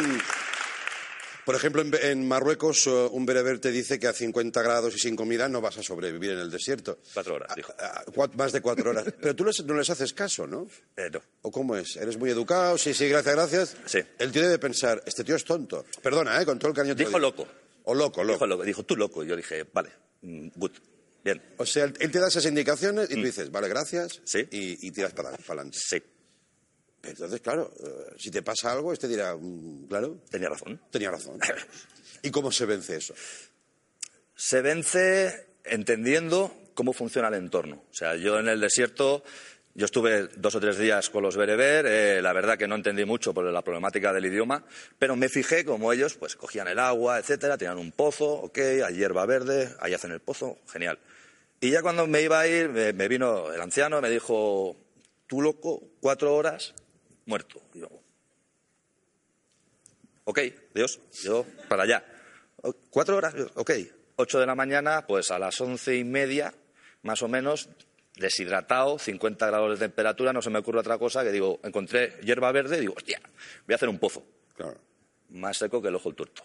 [1.45, 4.99] por ejemplo, en, en Marruecos eh, un bereber te dice que a 50 grados y
[4.99, 6.99] sin comida no vas a sobrevivir en el desierto.
[7.15, 7.73] Cuatro horas, dijo.
[7.79, 9.05] A- a- cua- más de cuatro horas.
[9.21, 10.67] Pero tú les- no les haces caso, ¿no?
[10.97, 11.21] Eh, no.
[11.43, 11.97] ¿O cómo es?
[11.97, 12.79] ¿Eres muy educado?
[12.79, 13.77] Sí, sí, gracias, gracias.
[13.87, 13.99] Sí.
[14.19, 15.85] El tío debe pensar, este tío es tonto.
[16.03, 16.45] Perdona, ¿eh?
[16.47, 16.95] Con todo el cariño.
[16.95, 17.47] Dijo loco.
[17.85, 18.35] O loco, loco.
[18.35, 18.63] Dijo loco.
[18.65, 19.25] Dijo, tú loco.
[19.25, 19.91] Y yo dije, vale,
[20.23, 20.71] mm, good,
[21.25, 21.43] bien.
[21.57, 24.19] O sea, él te da esas indicaciones y tú dices, vale, gracias.
[24.19, 24.23] Mm.
[24.25, 24.39] Sí.
[24.53, 25.79] Y, y tiras para adelante.
[25.81, 26.01] Sí,
[27.03, 30.81] Entonces, claro, eh, si te pasa algo, este dirá, "Mm, claro, tenía razón.
[30.91, 31.39] tenía razón.
[32.23, 33.15] ¿Y cómo se vence eso?
[34.37, 37.85] Se vence entendiendo cómo funciona el entorno.
[37.91, 39.23] O sea, yo en el desierto,
[39.75, 43.05] yo estuve dos o tres días con los bereber, eh, la verdad que no entendí
[43.05, 44.65] mucho por la problemática del idioma,
[44.99, 48.95] pero me fijé cómo ellos pues cogían el agua, etcétera, tenían un pozo, ok, hay
[48.97, 50.99] hierba verde, ahí hacen el pozo, genial.
[51.61, 54.77] Y ya cuando me iba a ir, me, me vino el anciano me dijo,
[55.27, 56.75] tú loco, cuatro horas,
[57.27, 57.61] muerto.
[57.75, 57.89] Y yo,
[60.25, 60.41] ok,
[60.75, 62.05] Dios, yo para allá.
[62.63, 63.35] O- ¿Cuatro horas?
[63.55, 63.71] Ok.
[64.17, 66.53] Ocho de la mañana, pues a las once y media,
[67.03, 67.69] más o menos,
[68.17, 72.53] deshidratado, 50 grados de temperatura, no se me ocurre otra cosa que digo, encontré hierba
[72.53, 73.21] verde y digo, hostia,
[73.67, 74.23] voy a hacer un pozo.
[74.55, 74.79] Claro.
[75.31, 76.43] Más seco que el ojo del tuerto.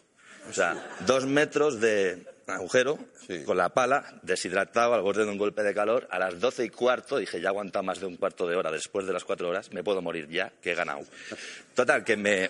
[0.49, 3.43] O sea, dos metros de agujero Sí.
[3.43, 6.07] con la pala, deshidratado al borde de un golpe de calor.
[6.11, 8.71] A las doce y cuarto dije, ya aguanta más de un cuarto de hora.
[8.71, 11.01] Después de las cuatro horas me puedo morir ya, que he ganado.
[11.75, 12.49] Total, que me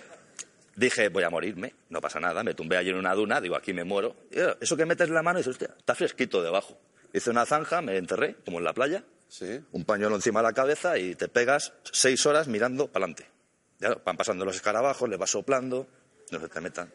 [0.76, 2.42] dije, voy a morirme, no pasa nada.
[2.44, 4.14] Me tumbé allí en una duna, digo, aquí me muero.
[4.30, 6.78] Y, eh, eso que metes la mano y dices, hostia, está fresquito debajo.
[7.12, 9.60] Hice una zanja, me enterré, como en la playa, Sí.
[9.72, 13.26] un pañuelo encima de la cabeza y te pegas seis horas mirando para adelante.
[13.80, 15.86] Ya van pasando los escarabajos, le vas soplando,
[16.30, 16.90] no se te metan.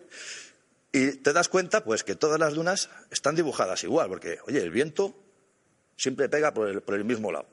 [0.96, 4.70] Y te das cuenta, pues, que todas las dunas están dibujadas igual, porque, oye, el
[4.70, 5.16] viento
[5.98, 7.48] siempre pega por el, por el mismo lado.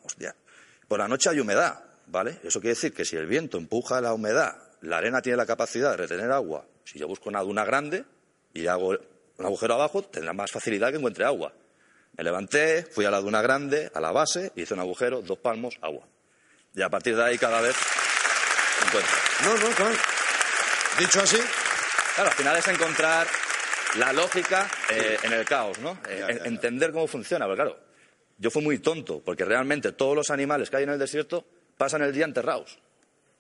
[0.87, 2.39] Por la noche hay humedad, ¿vale?
[2.45, 5.93] Eso quiere decir que si el viento empuja la humedad, la arena tiene la capacidad
[5.93, 6.67] de retener agua.
[6.85, 8.05] Si yo busco una duna grande
[8.53, 11.55] y hago un agujero abajo, tendrá más facilidad que encuentre agua.
[12.19, 15.79] Me levanté, fui a la duna grande, a la base, hice un agujero, dos palmos,
[15.81, 16.07] agua.
[16.75, 17.75] Y a partir de ahí cada vez
[18.87, 19.17] encuentro.
[19.45, 19.97] No, no, claro.
[20.99, 21.39] Dicho así,
[22.21, 23.27] Claro, al final es encontrar
[23.99, 25.99] la lógica eh, en el caos, ¿no?
[26.07, 26.45] Ya, ya, ya.
[26.45, 27.81] Entender cómo funciona, porque claro,
[28.37, 31.47] yo fui muy tonto, porque realmente todos los animales que hay en el desierto
[31.79, 32.79] pasan el día enterrados.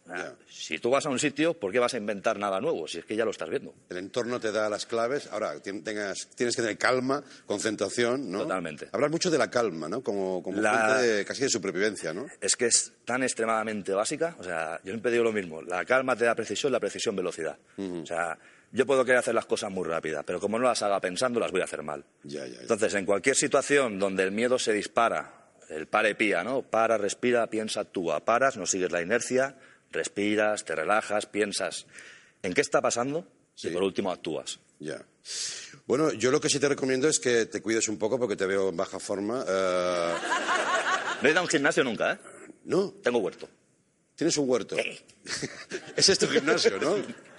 [0.08, 0.34] Ya.
[0.48, 2.88] Si tú vas a un sitio, ¿por qué vas a inventar nada nuevo?
[2.88, 3.74] Si es que ya lo estás viendo.
[3.90, 5.28] el entorno te da las claves.
[5.30, 8.40] Ahora, tengas, tienes que tener calma, concentración, ¿no?
[8.40, 8.88] Totalmente.
[8.92, 10.02] Hablar mucho de la calma, ¿no?
[10.02, 12.26] Como, como La- fuente de, casi de supervivencia, ¿no?
[12.40, 14.34] Es que es tan extremadamente básica.
[14.38, 15.60] O sea, yo siempre digo lo mismo.
[15.62, 17.56] La calma te da precisión, la precisión velocidad.
[17.76, 18.36] O sea,
[18.72, 21.50] yo puedo querer hacer las cosas muy rápidas, pero como no las haga pensando, las
[21.50, 22.04] voy a hacer mal.
[22.22, 22.60] Ya, ya, ya.
[22.62, 26.62] Entonces, en cualquier situación donde el miedo se dispara, el pare pía, ¿no?
[26.62, 28.24] Para, respira, piensa, actúa.
[28.24, 29.56] Paras, no sigues la inercia,
[29.90, 31.86] respiras, te relajas, piensas
[32.42, 33.68] en qué está pasando Sí.
[33.68, 34.58] y por último actúas.
[34.78, 35.04] Ya.
[35.86, 38.46] Bueno, yo lo que sí te recomiendo es que te cuides un poco porque te
[38.46, 39.44] veo en baja forma.
[39.46, 40.14] Eh,
[41.22, 42.18] No he ido a un gimnasio nunca, ¿eh?
[42.64, 43.48] no, Tengo huerto.
[44.14, 44.76] tienes un huerto.
[45.96, 46.94] Ese es tu gimnasio, ¿no?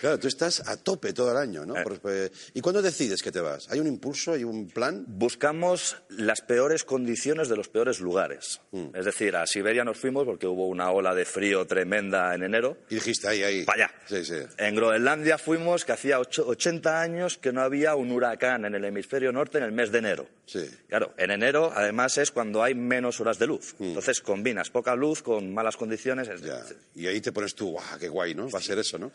[0.00, 1.76] Claro, tú estás a tope todo el año, ¿no?
[1.76, 1.84] Eh.
[2.06, 3.70] Eh, ¿Y cuándo decides que te vas?
[3.70, 5.04] ¿Hay un impulso, hay un plan?
[5.06, 8.60] Buscamos las peores condiciones de los peores lugares.
[8.72, 8.94] Mm.
[8.94, 12.76] Es decir, a Siberia nos fuimos porque hubo una ola de frío tremenda en enero.
[12.90, 13.64] Y dijiste, ahí, ahí.
[13.64, 13.94] Para allá.
[14.06, 14.34] Sí, sí.
[14.58, 18.84] En Groenlandia fuimos que hacía ocho- 80 años que no había un huracán en el
[18.84, 20.28] hemisferio norte en el mes de enero.
[20.46, 20.68] Sí.
[20.88, 23.74] Claro, en enero además es cuando hay menos horas de luz.
[23.80, 26.28] Entonces combinas poca luz con malas condiciones.
[26.28, 26.46] es- Mm.
[26.46, 26.62] Ya.
[26.94, 28.48] Y ahí te pones tú, ¡guau, qué guay, ¿no?
[28.50, 29.10] Va a ser eso, ¿no?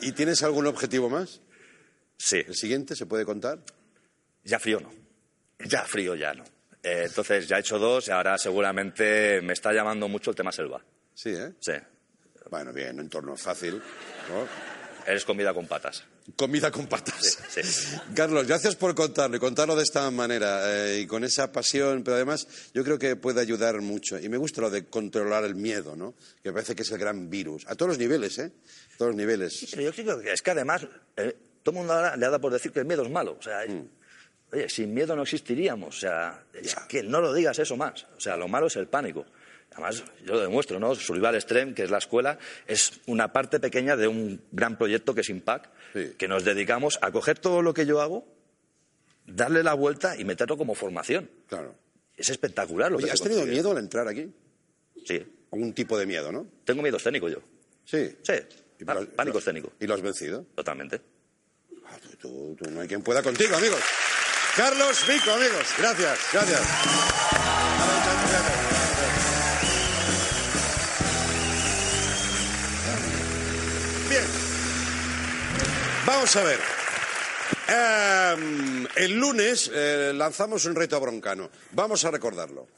[0.00, 1.40] ¿Y, y tienes algún objetivo más?
[2.16, 3.58] Sí, ¿El siguiente se puede contar?
[4.44, 4.92] ya frío no.
[5.66, 6.44] Ya frío ya no.
[6.82, 10.52] Eh, entonces ya he hecho dos y ahora seguramente me está llamando mucho el tema
[10.52, 10.84] selva.
[11.14, 11.54] Sí, ¿eh?
[11.60, 11.72] Sí.
[12.50, 13.74] Bueno, bien, entorno fácil.
[14.28, 14.46] ¿no?
[15.06, 16.04] Eres comida con patas.
[16.36, 17.38] Comida con patas.
[17.50, 17.96] Sí, sí.
[18.14, 22.16] Carlos, gracias por contarlo y contarlo de esta manera eh, y con esa pasión, pero
[22.16, 24.18] además yo creo que puede ayudar mucho.
[24.18, 26.14] Y me gusta lo de controlar el miedo, ¿no?
[26.42, 27.66] Que parece que es el gran virus.
[27.68, 28.50] A todos los niveles, ¿eh?
[28.94, 29.66] A todos los niveles.
[29.70, 32.40] Pero yo creo que es que además eh, todo el mundo ahora le ha dado
[32.40, 33.36] por decir que el miedo es malo.
[33.38, 33.60] O sea,
[34.50, 35.94] oye, sin miedo no existiríamos.
[35.94, 38.06] O sea, es que no lo digas eso más.
[38.16, 39.26] O sea, lo malo es el pánico.
[39.74, 40.94] Además, yo lo demuestro, ¿no?
[40.94, 45.20] Survival Extreme, que es la escuela, es una parte pequeña de un gran proyecto que
[45.22, 46.14] es Impact, Sí.
[46.18, 48.26] que nos dedicamos a coger todo lo que yo hago,
[49.26, 51.30] darle la vuelta y meterlo como formación.
[51.48, 51.74] Claro.
[52.16, 54.32] Es espectacular lo Oye, que ¿has tenido miedo al entrar aquí?
[55.04, 55.22] Sí.
[55.52, 56.46] Algún tipo de miedo, ¿no?
[56.64, 57.38] Tengo miedo escénico yo.
[57.84, 58.16] Sí.
[58.22, 58.34] Sí.
[58.78, 59.72] Y pánico escénico.
[59.80, 60.46] ¿Y lo has vencido?
[60.54, 61.00] Totalmente.
[61.86, 63.80] Ah, tú- tú- tú no hay quien pueda contigo, amigos.
[64.56, 65.66] Carlos Vico, amigos.
[65.78, 68.23] Gracias, gracias.
[76.14, 76.60] Vamos a ver.
[77.66, 81.50] Em, el lunes eh, lanzamos un reto a Broncano.
[81.72, 82.68] Vamos a recordarlo.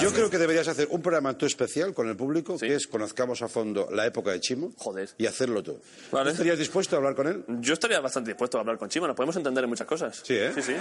[0.00, 3.42] Yo creo que deberías hacer un programa tú especial con el público, que es conozcamos
[3.42, 4.72] a fondo la época de Chimo.
[4.78, 5.10] Joder.
[5.18, 5.78] Y hacerlo tú.
[6.10, 6.30] Vale.
[6.30, 7.44] ¿Estarías dispuesto a hablar con él?
[7.60, 10.22] Yo estaría bastante dispuesto a hablar con Chimo, nos podemos entender en muchas cosas.
[10.24, 10.52] Sí, ¿eh?
[10.54, 10.74] Sí, sí.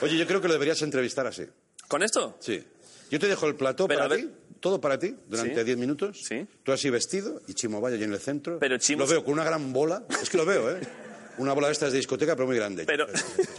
[0.00, 1.46] Oye, yo creo que lo deberías entrevistar así.
[1.86, 2.36] ¿Con esto?
[2.40, 2.66] Sí.
[3.10, 4.28] Yo te dejo el plató Pero, para ti,
[4.60, 5.64] todo para ti, durante Sí.
[5.64, 6.20] 10 minutos.
[6.24, 6.46] Sí.
[6.62, 8.58] Tú así vestido y Chimo Vaya allí en el centro.
[8.58, 10.02] Pero Chimo- Lo veo con una gran bola.
[10.22, 10.80] Es que lo veo, ¿eh?
[11.38, 12.84] Una bola de estas de discoteca, pero muy grande.
[12.86, 13.06] Pero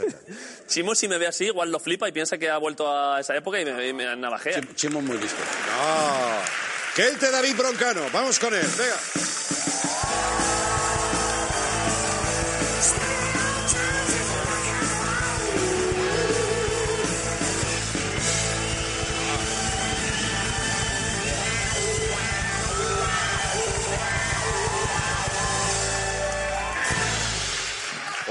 [0.67, 3.35] Chimo, si me ve así, igual lo flipa y piensa que ha vuelto a esa
[3.35, 4.59] época y me, y me navajea.
[4.61, 5.37] Chimo, Chimo muy listo.
[5.37, 7.03] No.
[7.03, 8.97] Gente David Broncano, vamos con él, venga.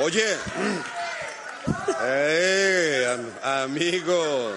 [0.06, 0.22] Oye,
[2.04, 4.52] eh, am- amigo,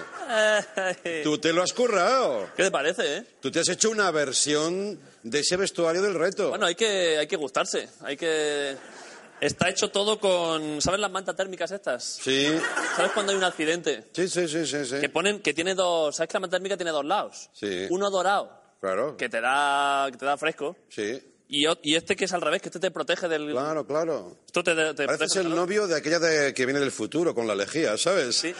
[1.24, 2.48] tú te lo has currado.
[2.56, 3.24] ¿Qué te parece, eh?
[3.40, 6.50] Tú te has hecho una versión de ese vestuario del reto.
[6.50, 7.88] Bueno, hay que, hay que gustarse.
[8.02, 8.76] Hay que...
[9.40, 10.80] Está hecho todo con...
[10.80, 12.04] ¿Sabes las mantas térmicas estas?
[12.22, 12.46] Sí,
[12.94, 14.04] ¿Sabes cuando hay un accidente?
[14.12, 15.00] sí, sí, sí, sí, sí.
[15.00, 15.40] Que ponen...
[15.40, 16.14] Que tiene dos...
[16.14, 17.50] ¿Sabes que la manta térmica tiene dos lados?
[17.54, 17.88] Sí.
[17.90, 20.76] Uno dorado, Claro, que te da, que te da fresco.
[20.90, 21.20] sí.
[21.52, 23.50] Y, y este que es al revés, que este te protege del...
[23.50, 24.36] Claro, claro.
[24.46, 27.48] Esto te, te Pareces protege el novio de aquella de, que viene del futuro con
[27.48, 28.36] la lejía, ¿sabes?
[28.36, 28.54] Sí.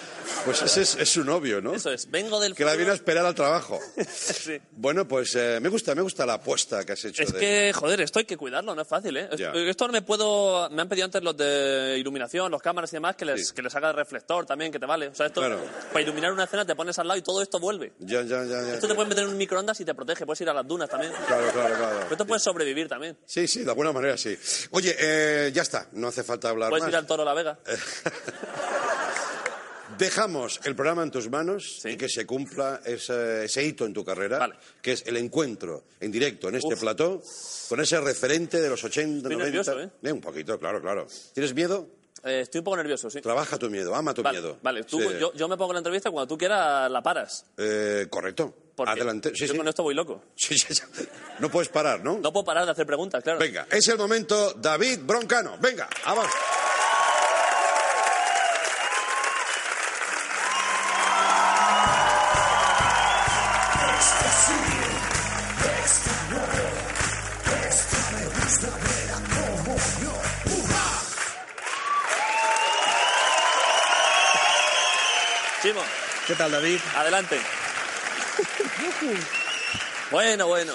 [0.44, 1.72] Pues ese es, es su novio, ¿no?
[1.74, 2.10] Eso es.
[2.10, 2.78] Vengo del Que la futuro.
[2.78, 3.78] viene a esperar al trabajo.
[4.10, 4.58] Sí.
[4.72, 7.22] Bueno, pues eh, me gusta, me gusta la apuesta que has hecho.
[7.22, 9.28] Es de- que, joder, esto hay que cuidarlo, no es fácil, ¿eh?
[9.36, 9.52] Ya.
[9.52, 10.68] Esto me puedo...
[10.70, 13.54] Me han pedido antes los de iluminación, los cámaras y demás, que les, Sí.
[13.54, 15.08] que les haga el reflector también, que te vale.
[15.08, 15.40] O sea, esto...
[15.40, 15.60] Claro.
[15.92, 17.92] Para iluminar una escena te pones al lado y todo esto vuelve.
[18.00, 18.74] Ya, ya, ya, ya.
[18.74, 20.24] Esto te puedes meter en un microondas y te protege.
[20.26, 21.12] Puedes ir a las dunas también.
[21.26, 21.96] Claro, claro, claro.
[22.00, 23.16] Pero esto puedes sobrevivir también.
[23.26, 24.36] Sí, sí, de alguna manera sí.
[24.70, 26.90] Oye, eh, ya está, no hace falta hablar Puedes más.
[26.92, 27.58] ir al Toro La Vega.
[29.98, 31.90] Dejamos el programa en tus manos Sí.
[31.90, 34.54] y que se cumpla ese, ese hito en tu carrera, Vale.
[34.80, 36.80] que es el encuentro en directo en este Uf.
[36.80, 37.20] plató
[37.68, 39.44] con ese referente de los 80, Estoy 90.
[39.44, 40.12] nervioso, ¿eh?
[40.12, 41.06] un poquito, claro, claro.
[41.34, 41.88] ¿Tienes miedo?
[42.24, 43.20] Eh, estoy un poco nervioso, sí.
[43.20, 44.58] Trabaja tu miedo, ama tu Vale, miedo.
[44.62, 44.84] vale.
[44.84, 45.08] Tú, Sí.
[45.18, 47.44] yo, yo me pongo la entrevista cuando tú quieras la paras.
[47.58, 48.54] Eh, correcto.
[48.80, 49.32] Porque Adelante.
[49.34, 49.58] Sí, yo sí.
[49.58, 50.22] con esto voy loco.
[50.36, 50.82] Sí, sí, sí.
[51.38, 52.18] No puedes parar, ¿no?
[52.18, 53.38] No puedo parar de hacer preguntas, claro.
[53.38, 55.58] Venga, es el momento David Broncano.
[55.60, 56.38] Venga, avanza.
[76.30, 76.78] ¿Qué tal, David?
[76.94, 77.40] adelante.
[80.10, 80.72] Bueno, bueno.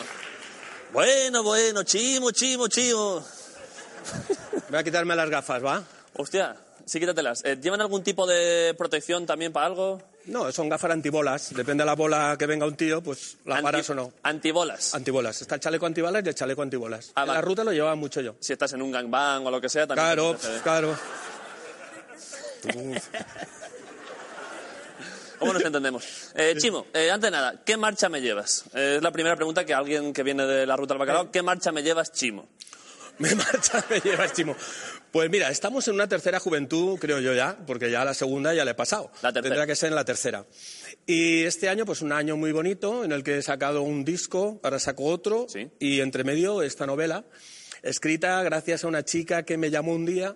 [0.94, 3.24] Bueno, bueno, chimo, chimo, chimo.
[4.70, 5.84] Voy a quitarme las gafas, ¿va?
[6.14, 7.44] Hostia, sí, quítatelas.
[7.44, 10.02] Eh, ¿Llevan algún tipo de protección también para algo?
[10.26, 11.54] No, son gafas antibolas.
[11.54, 14.14] Depende de la bola que venga un tío, pues la Anti- paras o no.
[14.24, 14.96] Antibolas.
[14.96, 15.42] Antibolas.
[15.42, 17.12] Está el chaleco antibalas y el chaleco antibolas.
[17.16, 17.38] Ah, en vale.
[17.40, 18.36] la ruta lo llevaba mucho yo.
[18.40, 20.06] si estás en un gangbang o lo que sea, también.
[20.08, 20.98] Claro, claro.
[25.40, 26.04] ¿Cómo nos entendemos?
[26.36, 28.66] Eh, Chimo, eh, antes de nada, ¿qué marcha me llevas?
[28.74, 31.42] Eh, es la primera pregunta que alguien que viene de la ruta del bacalao, ¿qué
[31.42, 32.50] marcha me llevas, Chimo?
[33.18, 34.58] Me marcha, me lleva Chimo.
[35.10, 38.66] Pues mira, estamos en una tercera juventud, creo yo ya, porque ya la segunda ya
[38.66, 39.10] le he pasado.
[39.22, 39.56] La tercera.
[39.56, 40.46] Tendrá que ser en la tercera.
[41.06, 44.60] Y este año, pues un año muy bonito, en el que he sacado un disco,
[44.64, 45.70] ahora saco otro, Sí.
[45.80, 47.24] y entre medio esta novela,
[47.84, 50.36] escrita gracias a una chica que me llamó un día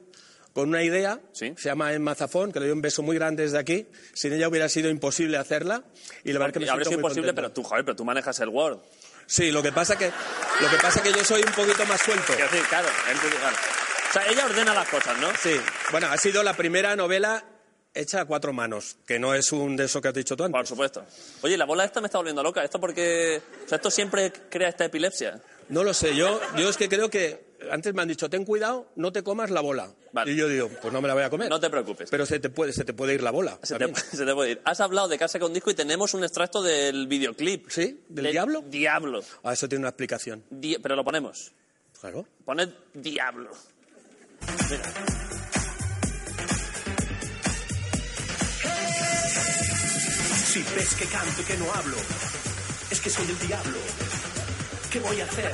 [0.60, 1.54] con una idea, Sí.
[1.58, 3.88] se llama Emma Zafón, que le doy un beso muy grande desde aquí.
[4.14, 5.84] Sin ella hubiera sido imposible hacerla.
[6.24, 7.36] Y la verdad que me siento muy imposible, contento.
[7.36, 8.80] pero tú, joder, pero tú manejas el Word.
[9.26, 10.08] Sí, lo que pasa que
[10.62, 12.34] lo que pasa que yo soy un poquito más suelto.
[12.34, 12.88] Decir, claro,
[13.40, 13.58] claro.
[14.10, 15.30] O sea, ella ordena las cosas, ¿no?
[15.42, 15.56] Sí,
[15.92, 17.46] bueno, ha sido la primera novela
[17.94, 20.58] hecha a cuatro manos, que no es un de eso que has dicho tú antes.
[20.58, 21.06] Por supuesto.
[21.42, 22.64] Oye, la bola esta me está volviendo loca.
[22.64, 23.42] ¿Esto porque...
[23.66, 25.40] O sea, esto siempre crea esta epilepsia?
[25.70, 28.88] No lo sé, yo, yo es que creo que antes me han dicho, ten cuidado,
[28.96, 29.92] no te comas la bola.
[30.12, 30.32] Vale.
[30.32, 31.50] Y yo digo, pues no me la voy a comer.
[31.50, 32.10] No te preocupes.
[32.10, 33.60] Pero se te puede, se te puede ir la bola.
[33.64, 33.96] Se te, también.
[34.12, 34.62] se te puede ir.
[34.66, 37.70] Has hablado de Casa con Disco y tenemos un extracto del videoclip.
[37.70, 38.04] ¿Sí?
[38.10, 38.64] ¿Del De- diablo?
[38.68, 39.22] Diablo.
[39.44, 40.44] Ah, eso tiene una explicación.
[40.50, 41.52] Di- pero lo ponemos.
[42.00, 42.26] Claro.
[42.46, 43.52] Poned Diablo.
[44.70, 44.84] Mira.
[50.52, 51.96] Si ves que canto y que no hablo,
[52.90, 53.78] es que soy el diablo.
[54.92, 55.52] ¿Qué voy a hacer?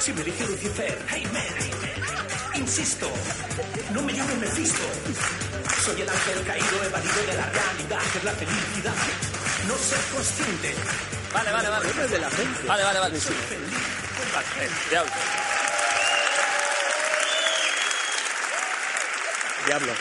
[0.00, 3.06] Si me elige Lucifer, hey man, insisto,
[3.92, 4.82] no me llame Mephisto.
[5.84, 8.94] Soy el ángel caído, evadido de la realidad, que es la felicidad.
[9.68, 10.74] No ser consciente.
[11.34, 12.08] Vale, vale, vale.
[12.08, 12.66] De la gente.
[12.66, 13.20] Vale, vale, vale.
[13.20, 13.34] sí.
[14.34, 15.12] Vale, eh, Diablo.
[19.66, 19.92] Diablo.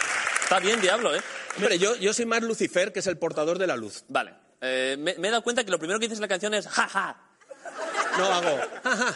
[0.44, 1.22] Está bien, Diablo, ¿eh?
[1.58, 4.06] Hombre, yo, yo soy más Lucifer, que es el portador de la luz.
[4.08, 4.34] Vale.
[4.62, 6.68] Eh, me, me he dado cuenta que lo primero que dices en la canción es
[6.68, 7.31] jaja.
[8.18, 8.60] No hago.
[8.84, 9.14] ja, ja,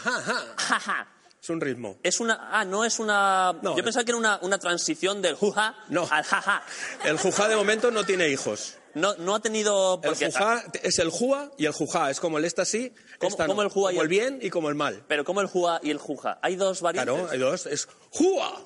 [0.56, 1.08] ja, ja.
[1.42, 1.96] Es un ritmo.
[2.02, 2.48] Es una.
[2.50, 3.52] Ah, no es una.
[3.62, 6.08] No, Yo pensaba que era una, una transición del juja No.
[6.10, 6.62] al jaja.
[7.04, 8.78] El jujá de momento no tiene hijos.
[8.94, 10.00] No, no ha tenido.
[10.02, 12.10] El porque- jujá es el jua y el jujá.
[12.10, 13.48] Es como el esta sí, ¿Cómo- esta no.
[13.48, 15.04] cómo el jua y Como el el- bien y como el mal.
[15.06, 16.38] Pero como el juja y el juja.
[16.42, 17.14] Hay dos variantes.
[17.14, 17.66] Claro, hay dos.
[17.66, 18.60] Es jua.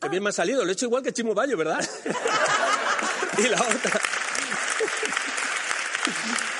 [0.00, 1.80] Qué bien me ha salido, lo he hecho igual que Chimo Bayo, ¿verdad?
[3.38, 4.00] y la otra...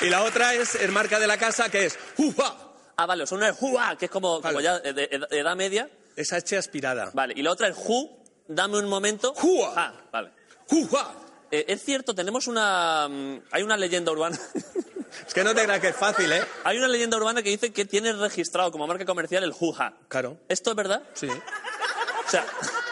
[0.01, 2.57] y la otra es el marca de la casa, que es ¡Juja!
[2.99, 5.39] Ah, vale, o sea, una es Jua, que es como, como ya de, de- de
[5.39, 5.89] edad media.
[6.17, 7.11] Esa H aspirada.
[7.13, 9.35] Vale, y la otra es Ju, dame un momento.
[9.35, 9.73] Jua.
[9.77, 10.31] Ah, vale.
[10.69, 11.13] ¡Juja!
[11.51, 13.07] Eh, es cierto, tenemos una...
[13.09, 14.39] mm, Hay una leyenda urbana.
[15.27, 16.43] Es que no te creas que es fácil, ¿eh?
[16.65, 19.93] Hay una leyenda urbana que dice que tienes registrado como marca comercial el Juja.
[20.09, 20.39] Claro.
[20.49, 21.03] ¿Esto es verdad?
[21.15, 21.29] Sí.
[21.29, 22.45] O sea,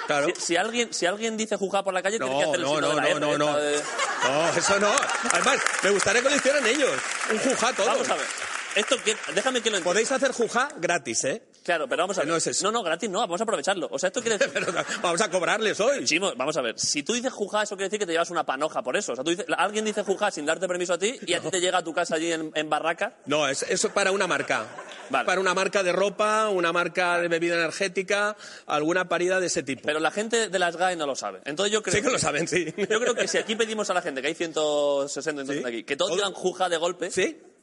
[0.07, 0.27] Claro.
[0.37, 2.63] si, si alguien, si alguien dice Juja por la calle, No, tiene que hacer el
[2.63, 3.59] no, signo no, de la no, R, no, no.
[3.59, 3.83] esta de-
[4.29, 4.91] No, eso no.
[5.33, 6.91] Además, me gustaría que lo hicieran ellos.
[7.33, 7.87] Un jujá todo.
[7.87, 8.27] Vamos a ver.
[8.75, 8.97] Esto,
[9.35, 9.85] déjame que lo entienda.
[9.85, 11.43] Podéis hacer jujá gratis, ¿eh?
[11.63, 12.29] Claro, pero vamos a ver.
[12.29, 12.65] No es eso.
[12.65, 13.89] No, no, gratis no, vamos a aprovecharlo.
[13.91, 14.53] O sea, esto quiere decir...
[14.53, 16.05] Pero vamos a cobrarles hoy.
[16.05, 16.79] Chimo, vamos a ver.
[16.79, 19.13] Si tú dices jujá, eso quiere decir que te llevas una panoja por eso.
[19.13, 21.51] O sea, tú dices, alguien dice jujá sin darte permiso a ti y a ti
[21.51, 23.17] te llega a tu casa allí en, en Barraca.
[23.27, 24.67] No, es, eso es para una marca.
[25.11, 29.83] Para una marca de ropa, una marca de bebida energética, alguna parida de ese tipo.
[29.85, 31.41] Pero la gente de las GAE no lo sabe.
[31.45, 32.73] Entonces yo creo Sí que lo saben, sí.
[32.77, 35.97] Yo creo que si aquí pedimos a la gente, que hay 160 entonces aquí, que
[35.97, 37.11] todos digan juja de golpe,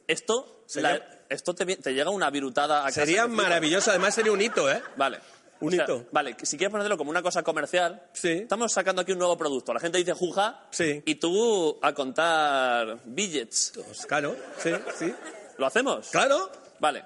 [0.06, 3.44] esto, Sería- la- esto te, vi- te llega una virutada a casa Sería que flipas.
[3.46, 4.82] maravilloso, además sería un hito, ¿eh?
[4.96, 5.18] Vale.
[5.60, 6.06] Un hito.
[6.10, 9.72] Vale, si quieres ponerlo como una cosa comercial, estamos sacando aquí un nuevo producto.
[9.72, 10.66] La gente dice juja
[11.04, 13.72] y tú a contar billets.
[13.86, 15.14] Pues claro, sí, sí.
[15.58, 16.08] ¿Lo hacemos?
[16.10, 16.50] Claro.
[16.80, 17.04] Vale.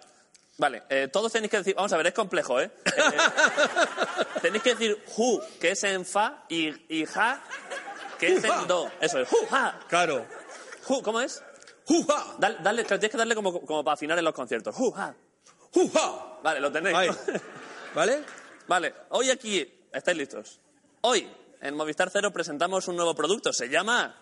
[0.58, 2.70] Vale, eh, todos tenéis que decir, vamos a ver, es complejo, ¿eh?
[2.86, 2.90] Eh,
[4.40, 7.42] tenéis que decir ju, que es en fa, y, y ja,
[8.18, 8.90] que es en do.
[9.00, 9.78] Eso es, ju, ja.
[9.88, 10.24] Claro.
[10.84, 11.42] Ju, ¿cómo es?
[11.86, 12.34] Juja.
[12.38, 14.74] Dale, dale, tienes que darle como, como para afinar en los conciertos.
[14.74, 15.14] Ju, ja.
[15.72, 16.38] Juja.
[16.42, 16.96] Vale, lo tenéis.
[17.94, 18.24] ¿Vale?
[18.66, 20.60] Vale, hoy aquí, ¿estáis listos?
[21.02, 21.30] Hoy,
[21.60, 23.52] en Movistar Cero, presentamos un nuevo producto.
[23.52, 24.18] Se llama...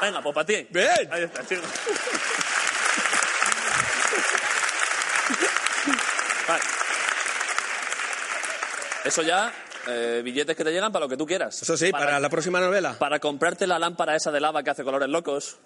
[0.00, 0.66] Venga, pues para ti.
[0.70, 1.08] Bien.
[1.10, 1.62] Ahí está, chico.
[6.48, 6.62] Vale.
[9.04, 9.52] Eso ya,
[9.88, 11.60] eh, billetes que te llegan para lo que tú quieras.
[11.60, 12.94] Eso sí, para, la próxima novela.
[12.98, 15.58] Para comprarte la lámpara esa de lava que hace colores locos.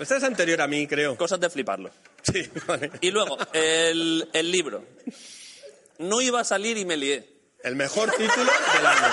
[0.00, 1.16] Esta es anterior a mí, creo.
[1.16, 1.90] Cosas de fliparlo.
[2.22, 2.90] Sí, vale.
[3.00, 4.82] Y luego, el, el libro.
[5.98, 7.28] No iba a salir y me lié.
[7.62, 9.08] El mejor título del año.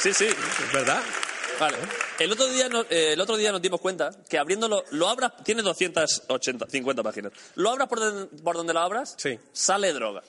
[0.00, 0.26] Sí, sí.
[0.26, 1.02] Es verdad.
[1.58, 1.76] Vale.
[2.18, 5.32] El otro día, no- eh, el otro día nos dimos cuenta que abriéndolo, lo abras,
[5.44, 7.32] tiene 280, 50 páginas.
[7.54, 9.16] Lo abras por, den- por donde lo abras,
[9.52, 10.22] sale droga.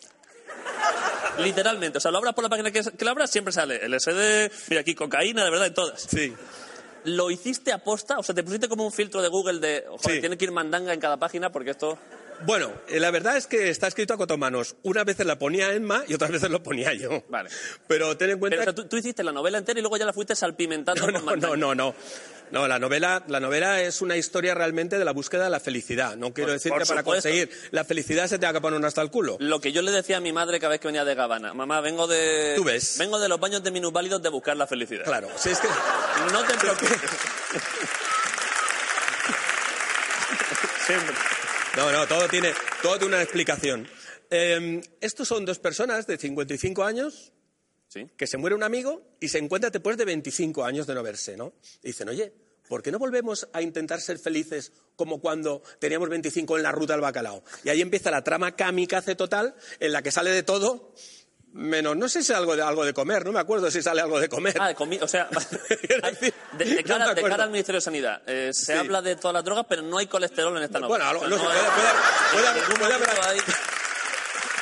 [1.40, 4.52] Literalmente, o sea, lo abras por la página que, que lo abras, siempre sale LSD,
[4.70, 6.02] mira aquí cocaína, de verdad, en todas.
[6.02, 6.34] Sí.
[7.06, 8.18] ¿Lo hiciste aposta?
[8.20, 10.20] O sea, te pusiste como un filtro de Google de, joder, Sí.
[10.22, 11.98] tiene que ir mandanga en cada página porque esto...
[12.46, 14.76] Bueno, eh, la verdad es que está escrito a cotomanos.
[14.84, 17.24] Unas veces la ponía Emma y otras veces lo ponía yo.
[17.30, 17.50] Vale.
[17.88, 18.58] Pero ten en cuenta...
[18.58, 21.02] Pero, o sea, tú, tú hiciste la novela entera y luego ya la fuiste salpimentando
[21.02, 21.96] con No, no, no, no.
[22.52, 26.16] No, la novela, la novela es una historia realmente de la búsqueda de la felicidad.
[26.18, 29.02] No quiero Por- decir por que para conseguir la felicidad se tenga que poner hasta
[29.02, 29.38] el culo.
[29.40, 31.82] Lo que yo le decía a mi madre cada vez que venía de Gabana, mamá,
[31.82, 32.54] vengo de...
[32.56, 32.98] Tú ves.
[33.00, 35.04] Vengo de los baños de minusválidos de buscar la felicidad.
[35.06, 35.68] Claro, si es que...
[36.32, 36.92] No te preocupes.
[40.86, 41.16] Siempre.
[41.76, 43.88] No, no, todo tiene, todo tiene una explicación.
[44.30, 47.32] Eh, estos son dos personas de 55 años
[47.88, 48.10] Sí.
[48.18, 51.38] que se muere un amigo y se encuentran después de 25 años de no verse,
[51.38, 51.54] ¿no?
[51.84, 52.34] Y dicen, oye,
[52.68, 56.94] ¿por qué no volvemos a intentar ser felices como cuando teníamos 25 en la ruta
[56.94, 57.44] del bacalao?
[57.64, 60.96] Y ahí empieza la trama kamikaze total en la que sale de todo,
[61.54, 64.20] menos, no sé si algo de, algo de comer, no me acuerdo si sale algo
[64.20, 64.56] de comer.
[64.60, 65.28] Ah, de comi- o sea,
[66.58, 68.72] de, de cara, No de cara al Ministerio de Sanidad, eh, se Sí.
[68.74, 70.88] habla de todas las drogas, pero no hay colesterol en esta novela.
[70.88, 71.72] Bueno, algo- O sea, no no puede, puede-
[72.32, 73.40] puede puede haber- momento hay-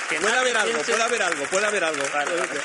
[0.10, 2.04] que Puede haber algo, puede haber algo, puede haber algo.
[2.14, 2.60] Vale, vale.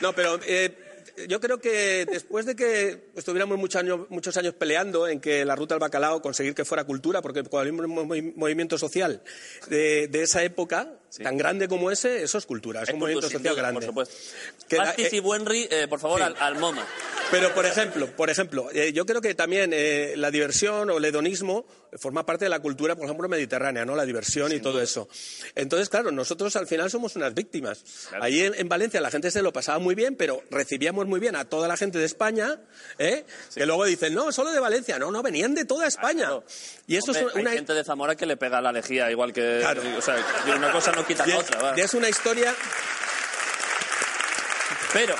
[0.00, 5.06] No, pero eh, yo creo que después de que estuviéramos muchos años, muchos años peleando
[5.06, 8.32] en que la ruta del bacalao conseguir que fuera cultura, porque cuando hay un movi-
[8.34, 9.22] movimiento social
[9.68, 13.28] de, de esa época, tan grande como ese, eso es cultura, es, Es un movimiento
[13.28, 13.80] social grande.
[13.80, 14.14] Por supuesto.
[14.68, 16.24] Que la- Pastis eh, y Buenri, eh, por favor, sí.
[16.24, 16.86] al, al MoMA.
[17.30, 21.04] Pero, por ejemplo, por ejemplo eh, yo creo que también eh, la diversión o el
[21.04, 21.64] hedonismo
[21.98, 23.94] forma parte de la cultura, por ejemplo, mediterránea, ¿no?
[23.94, 25.08] La diversión y todo eso.
[25.54, 27.84] Entonces, claro, nosotros al final somos unas víctimas.
[28.20, 31.36] Ahí en, en Valencia la gente se lo pasaba muy bien, pero recibíamos muy bien
[31.36, 32.60] a toda la gente de España,
[32.98, 33.24] ¿eh?
[33.54, 34.98] Que luego dicen, no, solo de Valencia.
[34.98, 36.30] No, no, venían de toda España.
[36.86, 37.50] Y eso Hombre, es una...
[37.50, 39.58] Hay gente de Zamora que le pega la lejía, igual que...
[39.60, 39.82] Claro.
[39.98, 40.16] O sea,
[40.56, 42.54] una cosa no quita y la es, otra, y es una historia...
[44.92, 45.14] Pero...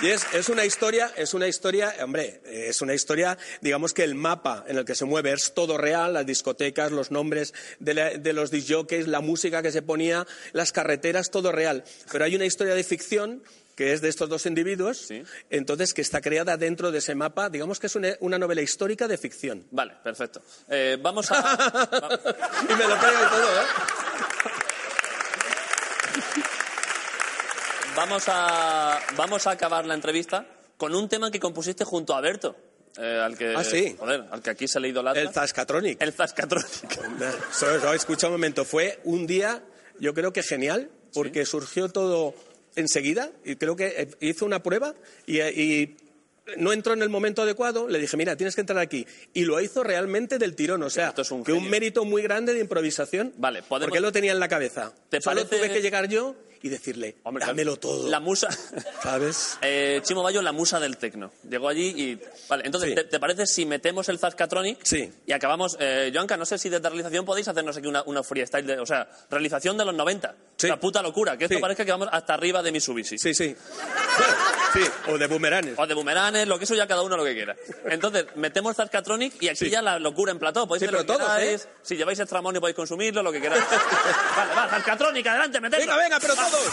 [0.00, 4.16] Y es, es una historia, es una historia, hombre, es una historia, digamos que el
[4.16, 8.10] mapa en el que se mueve es todo real, las discotecas, los nombres de, la-
[8.10, 11.84] de los disjockeys, la música que se ponía, las carreteras, todo real.
[12.10, 13.44] Pero hay una historia de ficción
[13.76, 15.08] que es de estos dos individuos,
[15.48, 19.06] entonces que está creada dentro de ese mapa, digamos que es una, una novela histórica
[19.06, 19.64] de ficción.
[19.70, 20.42] Vale, perfecto.
[20.68, 21.36] Eh, vamos a...
[22.68, 23.64] Y me lo y todo, ¿eh?
[27.96, 32.56] Vamos a, vamos a acabar la entrevista con un tema que compusiste junto a Berto.
[32.98, 33.96] eh, al que, Ah, sí.
[33.98, 35.20] Joder, al que aquí se le idolatra.
[35.22, 36.00] El Zascatronic.
[36.00, 36.66] El Zascatronic.
[37.94, 39.62] Escucha un momento, fue un día,
[39.98, 42.34] yo creo que genial, porque surgió todo
[42.76, 44.94] enseguida y creo que eh, hizo una prueba
[45.26, 45.96] y, eh, y
[46.56, 49.06] no entró en el momento adecuado, le dije, mira, tienes que entrar aquí.
[49.32, 51.14] Y lo hizo realmente del tirón, o sea,
[51.44, 54.48] que un mérito muy grande de improvisación, Vale, podemos- porque él lo tenía en la
[54.48, 54.92] cabeza.
[55.08, 56.34] ¿Te Solo parece- tuve que llegar yo
[56.64, 58.08] y decirle, dámelo todo.
[58.08, 58.48] La musa.
[59.02, 59.58] ¿Sabes?
[59.60, 61.30] Eh, Chimo Bayo, la musa del tecno.
[61.48, 62.20] Llegó allí y.
[62.48, 62.94] Vale, entonces, Sí.
[62.94, 64.78] ¿te, te parece si metemos el Zascatronic?
[64.82, 65.12] Sí.
[65.26, 65.76] Y acabamos.
[65.78, 68.66] Eh, Joanca, no sé si desde realización podéis hacernos aquí una, una freestyle.
[68.66, 70.34] De, o sea, realización de los 90.
[70.56, 70.68] Sí.
[70.68, 71.36] La puta locura.
[71.36, 71.60] Que esto Sí.
[71.60, 73.18] parezca que vamos hasta arriba de Mitsubishi.
[73.18, 73.54] Sí, sí.
[74.72, 75.74] Sí, o de boomeranes.
[75.78, 77.54] O de boomeranes, lo que eso ya cada uno lo que quiera.
[77.86, 79.70] Entonces, metemos Zascatronic y aquí Sí.
[79.70, 80.66] ya la locura en plató.
[80.66, 81.38] Podéis Sí, pero que todos.
[81.38, 81.60] ¿eh?
[81.82, 83.62] Si lleváis extramonio podéis consumirlo, lo que queráis.
[84.36, 85.80] vale, va, Zascatronic, adelante, metedlo.
[85.86, 86.66] Venga, venga, pero todos.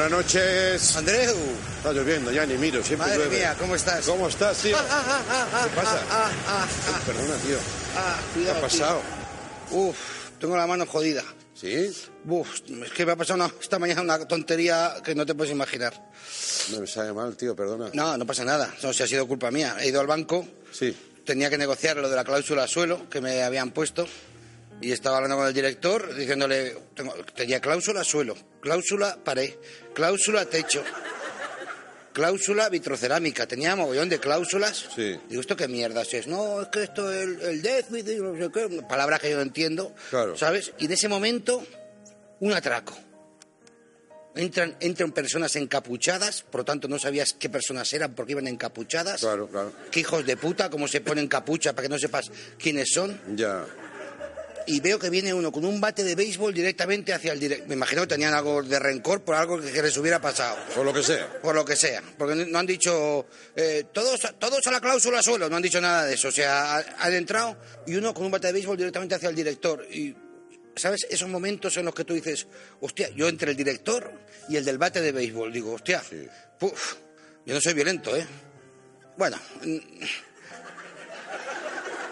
[0.00, 0.96] Buenas noches.
[0.96, 1.36] Andreu.
[1.76, 3.36] Está lloviendo, ya ni miro, siempre Madre llueve.
[3.36, 4.06] mía, ¿cómo estás?
[4.06, 4.74] ¿Cómo estás, tío?
[4.78, 6.02] Ah, ah, ah, ah, ¿Qué pasa?
[6.10, 7.58] Ah, ah, Ay, Perdona, tío.
[7.98, 9.02] ah, ¿Qué cuidado, ha pasado?
[9.68, 9.78] tío.
[9.78, 9.96] Uf,
[10.40, 11.22] tengo la mano jodida.
[11.52, 11.92] ¿Sí?
[12.26, 12.48] Uf,
[12.82, 15.92] es que me ha pasado una- esta mañana una tontería que no te puedes imaginar.
[16.72, 17.90] No me sabe mal, tío, perdona.
[17.92, 18.74] No, no pasa nada.
[18.82, 19.76] No sé, ha sido culpa mía.
[19.80, 20.48] He ido al banco.
[20.72, 20.96] Sí.
[21.26, 24.08] Tenía que negociar lo de la cláusula suelo que me habían puesto.
[24.80, 29.54] Y estaba hablando con el director diciéndole, tengo- tenía cláusula suelo, cláusula pared,
[29.94, 30.82] cláusula techo,
[32.12, 33.46] cláusula vitrocerámica.
[33.46, 34.88] Tenía mogollón de cláusulas.
[34.94, 35.18] Sí.
[35.28, 36.26] Digo, ¿esto qué mierda es?
[36.26, 39.42] No, es que esto es el, el déficit, no sé qué, palabras que yo no
[39.42, 39.94] entiendo.
[40.10, 40.36] Claro.
[40.36, 40.72] ¿Sabes?
[40.78, 41.64] Y en ese momento,
[42.40, 42.96] un atraco.
[44.32, 49.20] Entran, entran personas encapuchadas, por lo tanto no sabías qué personas eran porque iban encapuchadas.
[49.20, 49.72] Claro, claro.
[49.90, 53.20] Qué hijos de puta, cómo se ponen capucha para que no sepas quiénes son.
[53.34, 53.66] Ya.
[54.66, 57.66] Y veo que viene uno con un bate de béisbol directamente hacia el director.
[57.68, 60.56] Me imagino que tenían algo de rencor por algo que, que les hubiera pasado.
[60.74, 61.40] Por lo que sea.
[61.40, 62.02] Por lo que sea.
[62.18, 66.04] Porque no han dicho, eh, todos, todos a la cláusula suelo, no han dicho nada
[66.04, 66.28] de eso.
[66.28, 67.56] O sea, ha- han entrado
[67.86, 69.84] y uno con un bate de béisbol directamente hacia el director.
[69.90, 70.14] Y,
[70.76, 71.06] ¿sabes?
[71.10, 72.46] Esos momentos en los que tú dices,
[72.80, 74.12] hostia, yo entre el director
[74.48, 76.02] y el del bate de béisbol, digo, hostia,
[76.58, 76.94] puf,
[77.46, 78.26] yo no soy violento, ¿eh?
[79.16, 79.78] Bueno, mm,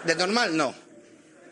[0.05, 0.88] de normal no.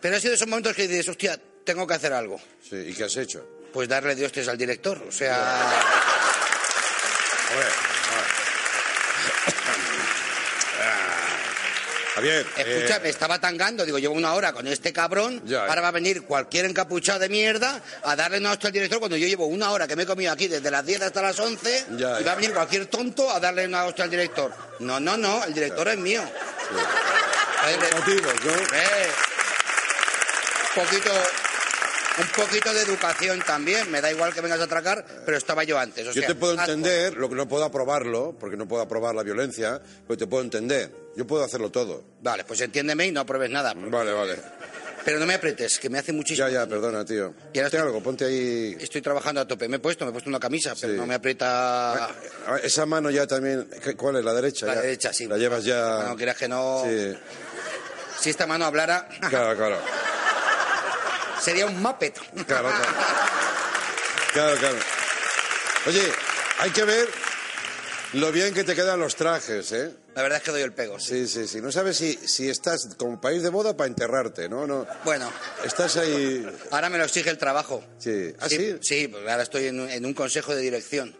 [0.01, 2.39] Pero ha sido esos momentos que dices, hostia, tengo que hacer algo.
[2.67, 3.45] Sí, ¿y qué has hecho?
[3.73, 5.03] Pues darle de hostias al director.
[5.07, 5.83] O sea,
[7.51, 7.67] Hombre,
[12.15, 12.45] Javier.
[12.57, 13.85] eh, escucha, me estaba tangando.
[13.85, 15.41] Digo, llevo una hora con este cabrón.
[15.45, 15.81] Ya, ahora ya.
[15.81, 19.27] va a venir cualquier encapuchado de mierda a darle una hostia al director cuando yo
[19.27, 21.85] llevo una hora que me he comido aquí desde las 10 hasta las 11.
[21.91, 22.31] Ya, y va ya.
[22.31, 24.51] a venir cualquier tonto a darle una hostia al director.
[24.79, 26.23] No, no, no, el director es mío.
[26.23, 28.51] Eh, de- motivos, ¿no?
[28.53, 29.09] Eh,
[30.85, 31.11] poquito,
[32.19, 33.89] un poquito de educación también.
[33.91, 36.07] Me da igual que vengas a atracar, pero estaba yo antes.
[36.07, 39.13] O Yo sea, te puedo entender, lo que no puedo aprobarlo, porque no puedo aprobar
[39.15, 40.91] la violencia, pero te puedo entender.
[41.15, 42.03] Yo puedo hacerlo todo.
[42.21, 43.73] Vale, pues entiéndeme y no apruebes nada.
[43.75, 44.35] Vale, vale.
[45.05, 46.47] Pero no me apretes, que me hace muchísimo.
[46.49, 47.33] Ya, ya, perdona, tío.
[47.53, 48.75] Y ahora Ponte algo, ponte ahí.
[48.77, 49.69] Estoy trabajando a tope.
[49.69, 51.93] Me he puesto, me he puesto una camisa, pero no me aprieta.
[51.93, 53.69] A ver, Esa mano ya también.
[53.81, 54.25] ¿qué- ¿Cuál es?
[54.25, 54.65] ¿La derecha?
[54.65, 54.81] La Ya.
[54.81, 55.25] derecha, sí.
[55.27, 56.03] La llevas ya.
[56.09, 56.83] No quieras que no.
[56.85, 57.13] Sí,
[58.19, 59.77] Si esta mano hablara, claro, claro.
[61.47, 62.13] Sería un Muppet.
[62.45, 62.91] Claro, claro.
[64.33, 64.77] Claro, claro.
[65.85, 66.01] Oye,
[66.59, 67.07] hay que ver
[68.13, 69.93] lo bien que te quedan los trajes, ¿eh?
[70.13, 70.99] La verdad es que doy el pego.
[70.99, 71.25] Sí.
[71.25, 71.61] Sí, sí, sí.
[71.61, 74.67] No sabes si, si estás como país de boda para enterrarte, ¿no?
[74.67, 75.31] no Bueno,
[75.63, 76.45] Estás ahí.
[76.71, 77.81] ahora me lo exige el trabajo.
[77.97, 78.33] Sí.
[78.41, 78.75] ¿Ah, sí?
[78.81, 81.15] Sí, porque ahora estoy en un, en un consejo de dirección.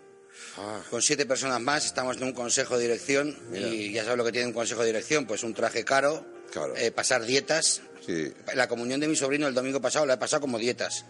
[0.58, 0.82] Ah.
[0.90, 4.34] Con siete personas más estamos en un consejo de dirección y ya sabes lo que
[4.34, 6.76] tiene un consejo de dirección, pues un traje caro, Claro.
[6.76, 7.82] eh, pasar dietas.
[8.06, 8.34] Sí.
[8.56, 11.04] La comunión de mi sobrino el domingo pasado la he pasado como dietas.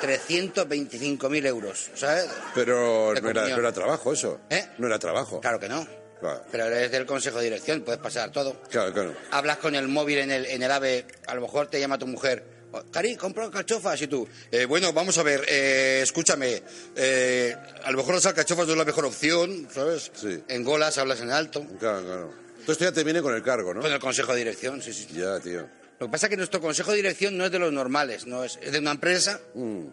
[0.00, 2.26] 325.000 euros, ¿sabes?
[2.54, 3.50] Pero no era, comunión.
[3.50, 4.40] no era trabajo eso.
[4.50, 4.64] ¿Eh?
[4.78, 5.40] No era trabajo.
[5.40, 5.86] Claro que no.
[6.20, 8.60] Claro, Pero eres del consejo de dirección, puedes pasar todo.
[8.70, 8.92] claro.
[8.92, 9.14] claro.
[9.30, 12.08] Hablas con el móvil en el, en el AVE, a lo mejor te llama tu
[12.08, 12.42] mujer.
[12.72, 14.28] "Oh, Cari, compro alcachofas y tú.
[14.50, 16.60] "Eh, bueno, vamos a ver, eh, escúchame.
[16.96, 20.10] eh, a lo mejor las alcachofas no es la mejor opción, ¿sabes?
[20.14, 20.42] Sí.
[20.48, 21.64] En golas hablas en alto.
[21.78, 22.34] Claro, claro.
[22.68, 23.80] Entonces ya te viene con el cargo, ¿no?
[23.80, 25.06] Con el consejo de dirección, sí, sí.
[25.14, 25.66] Ya, tío.
[25.98, 28.44] Lo que pasa es que nuestro consejo de dirección no es de los normales, no
[28.44, 29.40] es, es de una empresa,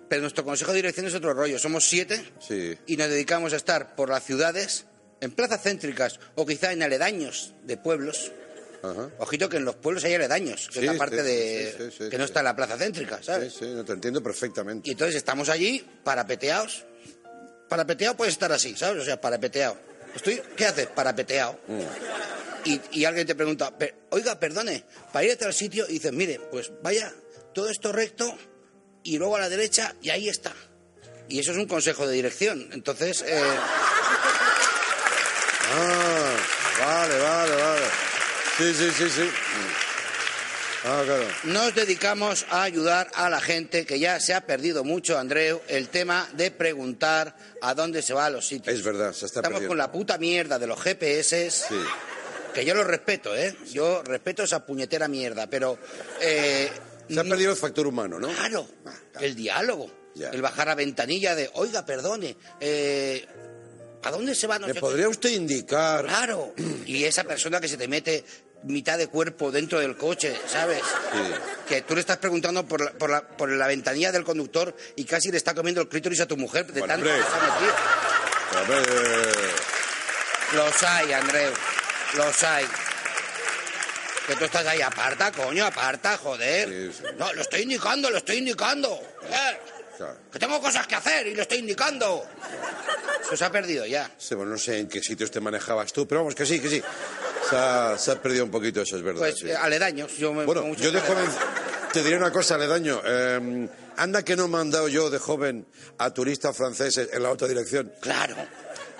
[0.10, 1.58] pero nuestro consejo de dirección es otro rollo.
[1.58, 2.78] Somos siete Sí.
[2.86, 4.88] y nos dedicamos a estar por las ciudades,
[5.22, 8.34] en plazas céntricas o quizá en aledaños de pueblos.
[8.84, 9.10] Ajá.
[9.20, 12.10] Ojito que en los pueblos hay aledaños, que Sí, es la parte sí, de sí,
[12.10, 13.54] que no está en la plaza céntrica, ¿sabes?
[13.54, 14.90] Sí, sí, no te entiendo perfectamente.
[14.90, 16.84] Y entonces estamos allí parapeteados.
[17.70, 19.02] Parapeteado puede estar así, ¿sabes?
[19.02, 19.78] O sea, parapeteado.
[20.14, 20.88] Estoy, ¿Qué haces?
[20.88, 21.58] Parapeteado.
[21.70, 21.80] Mm.
[22.66, 26.40] Y, y alguien te pregunta, "Per- oiga, perdone, para ir el sitio, y dices, mire,
[26.52, 27.14] pues vaya,
[27.54, 28.38] todo esto recto
[29.04, 30.54] y luego a la derecha y ahí está.
[31.30, 32.70] Y eso es un consejo de dirección.
[32.74, 33.42] Entonces, eh,
[35.78, 36.36] Ah,
[36.80, 37.86] vale, vale, vale.
[38.58, 39.30] Sí, sí, sí, sí.
[40.88, 41.26] Ah, claro.
[41.46, 45.90] nos dedicamos a ayudar a la gente que ya se ha perdido mucho, Andreu, el
[45.90, 48.76] tema de preguntar a dónde se va a los sitios.
[48.76, 49.70] Es verdad, se está Estamos perdiendo.
[49.70, 51.50] con la puta mierda de los GPS.
[51.50, 51.76] Sí.
[52.56, 53.56] Que yo lo respeto, ¿eh?
[53.72, 55.78] Yo respeto esa puñetera mierda, pero...
[56.22, 56.72] eh,
[57.10, 58.30] Se ha perdido el factor humano, ¿no?
[58.30, 58.68] Claro,
[59.20, 59.92] el diálogo.
[60.16, 60.30] Ya.
[60.30, 63.26] El bajar a ventanilla de, oiga, perdone, eh,
[64.04, 64.58] ¿a dónde se va?
[64.58, 66.06] No ¿Me podría usted indicar?
[66.06, 66.54] Claro.
[66.86, 68.24] Y esa persona que se te mete
[68.64, 70.82] mitad de cuerpo dentro del coche, ¿sabes?
[71.68, 75.04] Que tú le estás preguntando por la, por, la, por la ventanilla del conductor y
[75.04, 77.54] casi le está comiendo el clítoris a tu mujer de Bueno, tanto que se ha
[77.54, 77.74] metido.
[78.56, 79.50] A ver,
[80.56, 81.52] Los hay, Andreu.
[82.16, 82.66] Los hay.
[84.28, 86.92] Que tú estás ahí, aparta, coño, aparta, joder.
[87.18, 89.00] No, lo estoy indicando, lo estoy indicando.
[89.24, 89.60] Eh,
[89.98, 90.18] claro.
[90.32, 92.26] que tengo cosas que hacer y lo estoy indicando.
[93.22, 94.10] Eso se ha perdido ya.
[94.18, 96.70] Sí, bueno, no sé en qué sitios te manejabas tú, pero vamos, que sí, que
[96.70, 96.84] sí.
[97.50, 99.20] Se ha, se ha perdido un poquito, eso es verdad.
[99.20, 99.48] Pues sí.
[99.50, 100.18] eh, aledaños.
[100.18, 101.08] Yo me Bueno, yo de aledaños.
[101.08, 101.30] joven
[101.94, 103.02] te diré una cosa, Aledaño.
[103.06, 105.66] Eh, anda que no me han dado yo de joven
[106.00, 107.94] a turistas franceses en la otra dirección.
[108.02, 108.36] Claro.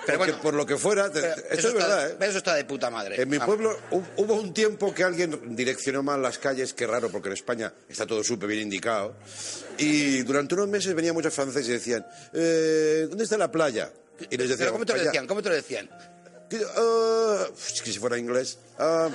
[0.06, 2.16] Pero bueno, por lo que fuera, te- esto eso es está- verdad, ¿eh?
[2.28, 3.20] Eso está de puta madre.
[3.20, 6.86] En mi Ah, pueblo hu- hubo un tiempo que alguien direccionó mal las calles, qué
[6.86, 9.16] raro, porque en España está todo súper bien indicado.
[9.78, 13.90] Y durante unos meses venían muchos franceses y decían, eh, ¿dónde está la playa?
[14.30, 15.26] Y les decía, ¿Pero cómo te lo decían?
[15.26, 15.90] ¿Cómo te lo decían?
[16.48, 18.58] Que, ah, es que si fuera inglés.
[18.78, 19.10] ah,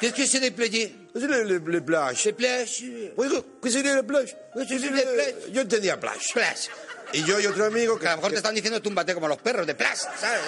[0.00, 0.94] ¿Qué es que se le playe?
[1.14, 2.26] ¿qué sería le, le plage?
[2.26, 3.12] Le plage.
[3.16, 4.36] Oiga, ¿qué sería la plage?
[4.52, 5.36] ¿Qué sería la plage?
[5.52, 6.34] Yo entendía plage.
[6.34, 6.68] Plage.
[7.16, 8.02] Y yo y otro amigo que...
[8.02, 10.40] Que a lo mejor te están diciendo túmbate como los perros de plage, ¿sabes?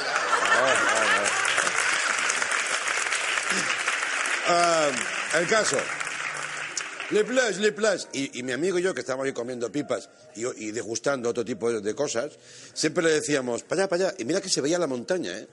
[4.47, 4.91] Ah,
[5.39, 5.79] el caso.
[7.11, 8.07] Le plage, le plage.
[8.13, 11.43] Y, y mi amigo y yo, que estábamos ahí comiendo pipas y, y degustando otro
[11.43, 12.33] tipo de, de cosas,
[12.75, 14.15] siempre le decíamos, para allá, para allá.
[14.19, 15.49] Y mira que se veía la montaña, ¿eh?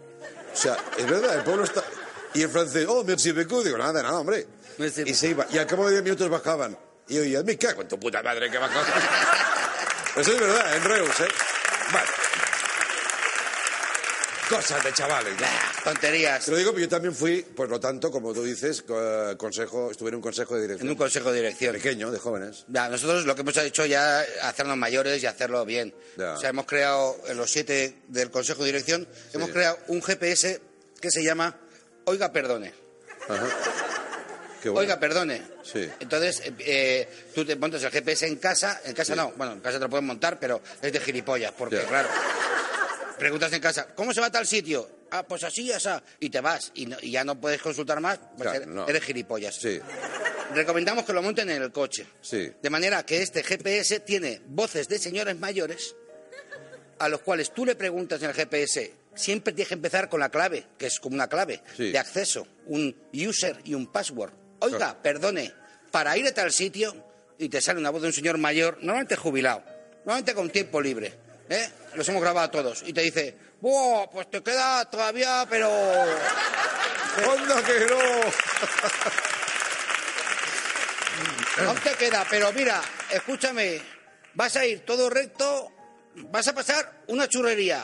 [0.54, 1.82] O sea, es verdad, el pueblo está...
[2.34, 3.64] Y el francés, oh, merci beaucoup.
[3.64, 4.46] Digo, nada, nada, hombre.
[4.78, 5.48] Y se iba.
[5.50, 6.78] Y al cabo de 10 minutos bajaban.
[7.08, 8.86] Y yo oía, me cago en tu puta madre que bajaban.
[10.16, 11.28] Eso es verdad, en Reus, ¿eh?
[11.92, 12.08] Vale.
[14.50, 15.34] Cosas de chavales.
[15.84, 16.46] Tonterías.
[16.46, 19.90] Te lo digo porque yo también fui, por lo tanto, como tú dices, co- consejo,
[19.90, 20.88] estuve en un consejo de dirección.
[20.88, 21.74] En un consejo de dirección.
[21.74, 22.64] Pequeño, de jóvenes.
[22.68, 25.96] Ya, nosotros lo que hemos hecho ya es hacernos mayores y hacerlo bien.
[26.16, 26.34] Ya.
[26.34, 30.62] O sea, hemos creado, en los siete del Consejo de Dirección, hemos creado un GPS
[31.02, 31.58] que se llama
[32.06, 32.72] Oiga, perdone.
[33.28, 33.48] Ajá.
[34.70, 34.82] Bueno.
[34.82, 35.42] Oiga, perdone.
[35.64, 35.88] Sí.
[36.00, 39.60] Entonces, eh, eh, tú te montas el GPS en casa, en casa no, bueno, en
[39.62, 42.08] casa te lo puedes montar, pero es de gilipollas, porque claro,
[43.18, 44.90] preguntas en casa, ¿cómo se va a tal sitio?
[45.12, 45.90] Ah, pues así, así,
[46.20, 48.88] y te vas, y, no- y ya no puedes consultar más, pues Claro, eres, no.
[48.88, 49.56] eres gilipollas.
[49.56, 49.80] Sí,
[50.54, 52.06] Recomendamos que lo monten en el coche.
[52.22, 52.52] sí.
[52.62, 55.96] De manera que este GPS tiene voces de señores mayores
[57.00, 58.94] a los cuales tú le preguntas en el GPS.
[59.16, 61.92] Siempre tienes que empezar con la clave, que es como una clave Sí.
[61.92, 64.34] de acceso, un user y un password.
[64.60, 65.54] Oiga, perdone,
[65.92, 66.96] para ir a tal sitio
[67.38, 69.64] y te sale una voz de un señor mayor, normalmente jubilado,
[69.98, 71.14] normalmente con tiempo libre,
[71.50, 71.70] ¿eh?
[71.94, 72.84] Los hemos grabado todos.
[72.86, 74.08] Y te dice, ¡Buah!
[74.12, 75.70] Pues te queda todavía, pero...
[77.28, 78.00] ¡Onda que no!
[81.64, 83.82] No te queda, pero mira, escúchame,
[84.34, 85.72] vas a ir todo recto,
[86.16, 87.82] vas a pasar una churrería.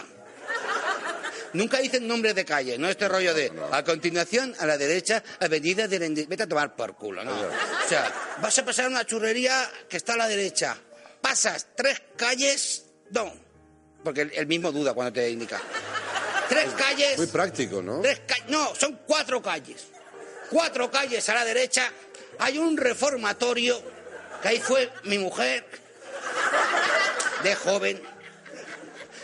[1.53, 5.87] Nunca dicen nombres de calle, no este rollo de a continuación a la derecha, avenida
[5.87, 7.31] de la Vete a tomar por culo, ¿no?
[7.31, 10.77] O sea, vas a pasar una churrería que está a la derecha.
[11.21, 13.33] Pasas tres calles, no,
[14.03, 15.61] porque el, mismo duda cuando te indica.
[16.49, 17.17] Tres calles.
[17.17, 18.01] Muy práctico, ¿no?
[18.01, 19.87] Tres ca- no, son cuatro calles.
[20.49, 21.91] Cuatro calles a la derecha.
[22.39, 23.81] Hay un reformatorio,
[24.41, 25.65] que ahí fue mi mujer,
[27.43, 28.01] de joven,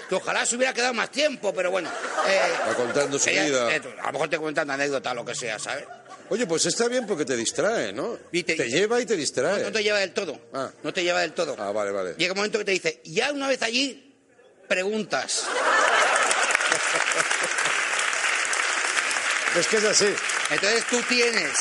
[0.10, 1.90] que ojalá se hubiera quedado más tiempo, pero bueno.
[2.28, 3.76] eh, Va contando su ella- vida.
[3.76, 5.86] eh, a lo mejor te cuentan anécdota, lo que sea, ¿sabes?
[6.30, 8.18] Oye, pues está bien porque te distrae, ¿no?
[8.32, 9.64] te, lleva y te distrae.
[9.64, 10.40] No te lleva del todo.
[10.54, 10.70] Ah.
[10.84, 11.56] No te lleva del todo.
[11.58, 12.16] Ah, vale, vale.
[12.18, 14.14] Llega un momento que te dice, ya una vez allí,
[14.68, 15.46] preguntas.
[19.58, 20.14] Es que es así.
[20.52, 21.52] Entonces tú tienes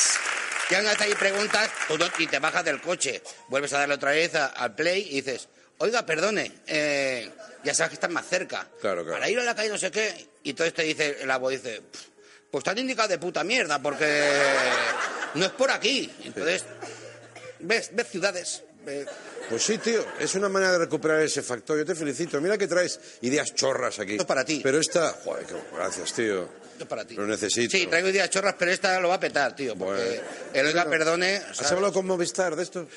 [0.69, 3.95] Ya una vez ahí preguntas tú no- y te bajas del coche, vuelves a darle
[3.95, 7.31] otra vez a- al play y dices, oiga, perdone, eh,
[7.63, 8.67] ya sabes que estás más cerca.
[8.81, 9.17] Claro, claro.
[9.19, 10.27] Para ir a la calle no sé qué.
[10.43, 11.81] Y entonces te dice, la voz dice,
[12.51, 14.23] pues te han indicado de puta mierda porque
[15.35, 16.11] no es por aquí.
[16.23, 16.63] Entonces,
[17.59, 18.63] ves, ves ciudades.
[18.85, 19.07] ves-
[19.49, 21.77] Pues sí, tío, es una manera de recuperar ese factor.
[21.77, 22.39] Yo te felicito.
[22.41, 24.11] Mira que traes ideas chorras aquí.
[24.13, 24.59] Esto es para ti.
[24.63, 25.11] Pero esta...
[25.23, 26.43] Joder, qué- gracias, tío.
[26.43, 27.15] Esto es para ti.
[27.15, 27.75] Lo necesito.
[27.75, 29.75] Sí, traigo ideas chorras, pero esta lo va a petar, tío.
[29.75, 30.21] Porque Bueno.
[30.53, 31.37] el oiga, perdone.
[31.37, 31.71] ¿Has ¿sabes?
[31.71, 32.87] hablado con Movistar de esto?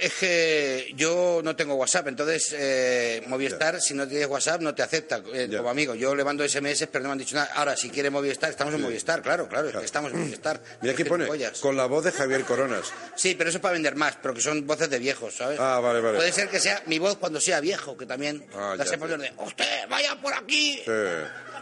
[0.00, 4.82] Es que yo no tengo WhatsApp, entonces eh, Movistar, si no tienes WhatsApp, no te
[4.82, 5.94] acepta eh, como amigo.
[5.94, 7.50] Yo le mando SMS, pero no me han dicho nada.
[7.54, 10.60] Ahora, si quiere Movistar, estamos en Movistar, claro, claro, es que estamos en Movistar.
[10.80, 11.28] Mira aquí pone,
[11.60, 12.92] con la voz de Javier Coronas.
[13.14, 15.58] Sí, pero eso es para vender más, pero que son voces de viejos, ¿sabes?
[15.60, 16.16] Ah, vale, vale.
[16.16, 19.32] Puede ser que sea mi voz cuando sea viejo, que también Ah, la poner de,
[19.36, 20.80] ¡Usted, vaya por aquí!
[20.84, 20.92] Sí.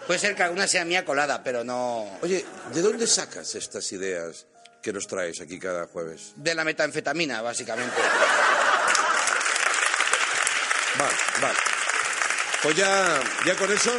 [0.07, 2.19] Puede ser que alguna sea mía colada, pero no...
[2.23, 4.47] Oye, ¿de dónde sacas estas ideas
[4.83, 6.33] que nos traes aquí cada jueves?
[6.37, 7.97] De la metanfetamina, básicamente.
[10.99, 11.59] Vale, vale.
[12.63, 13.93] Pues ya, ya con eso.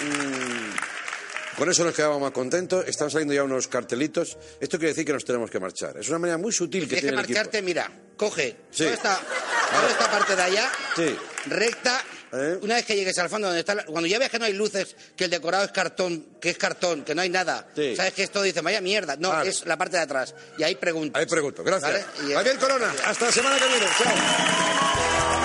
[0.00, 2.84] mm, con eso nos quedamos más contentos.
[2.86, 4.36] Están saliendo ya unos cartelitos.
[4.60, 5.96] Esto quiere decir que nos tenemos que marchar.
[5.98, 7.38] Es una manera muy sutil que Tienes que tiene el equipo.
[7.38, 8.84] marcharte, mira, coge Sí.
[8.84, 9.20] toda, esta,
[9.72, 11.18] toda esta parte de allá, Sí.
[11.46, 12.02] recta.
[12.32, 12.58] ¿Eh?
[12.62, 14.52] Una vez que llegues al fondo donde está, la- cuando ya ves que no hay
[14.52, 17.96] luces, que el decorado es cartón, que es cartón, que no hay nada, Sí.
[17.96, 19.48] sabes que esto dice, vaya mierda, no, Vale.
[19.50, 20.34] es la parte de atrás.
[20.58, 21.18] Y ahí preguntas.
[21.20, 21.64] Ahí pregunto.
[21.64, 21.90] Gracias.
[21.90, 22.30] ¿Vale?
[22.30, 23.86] Y- Javier Corona, hasta la semana que viene.
[23.98, 25.37] Chao.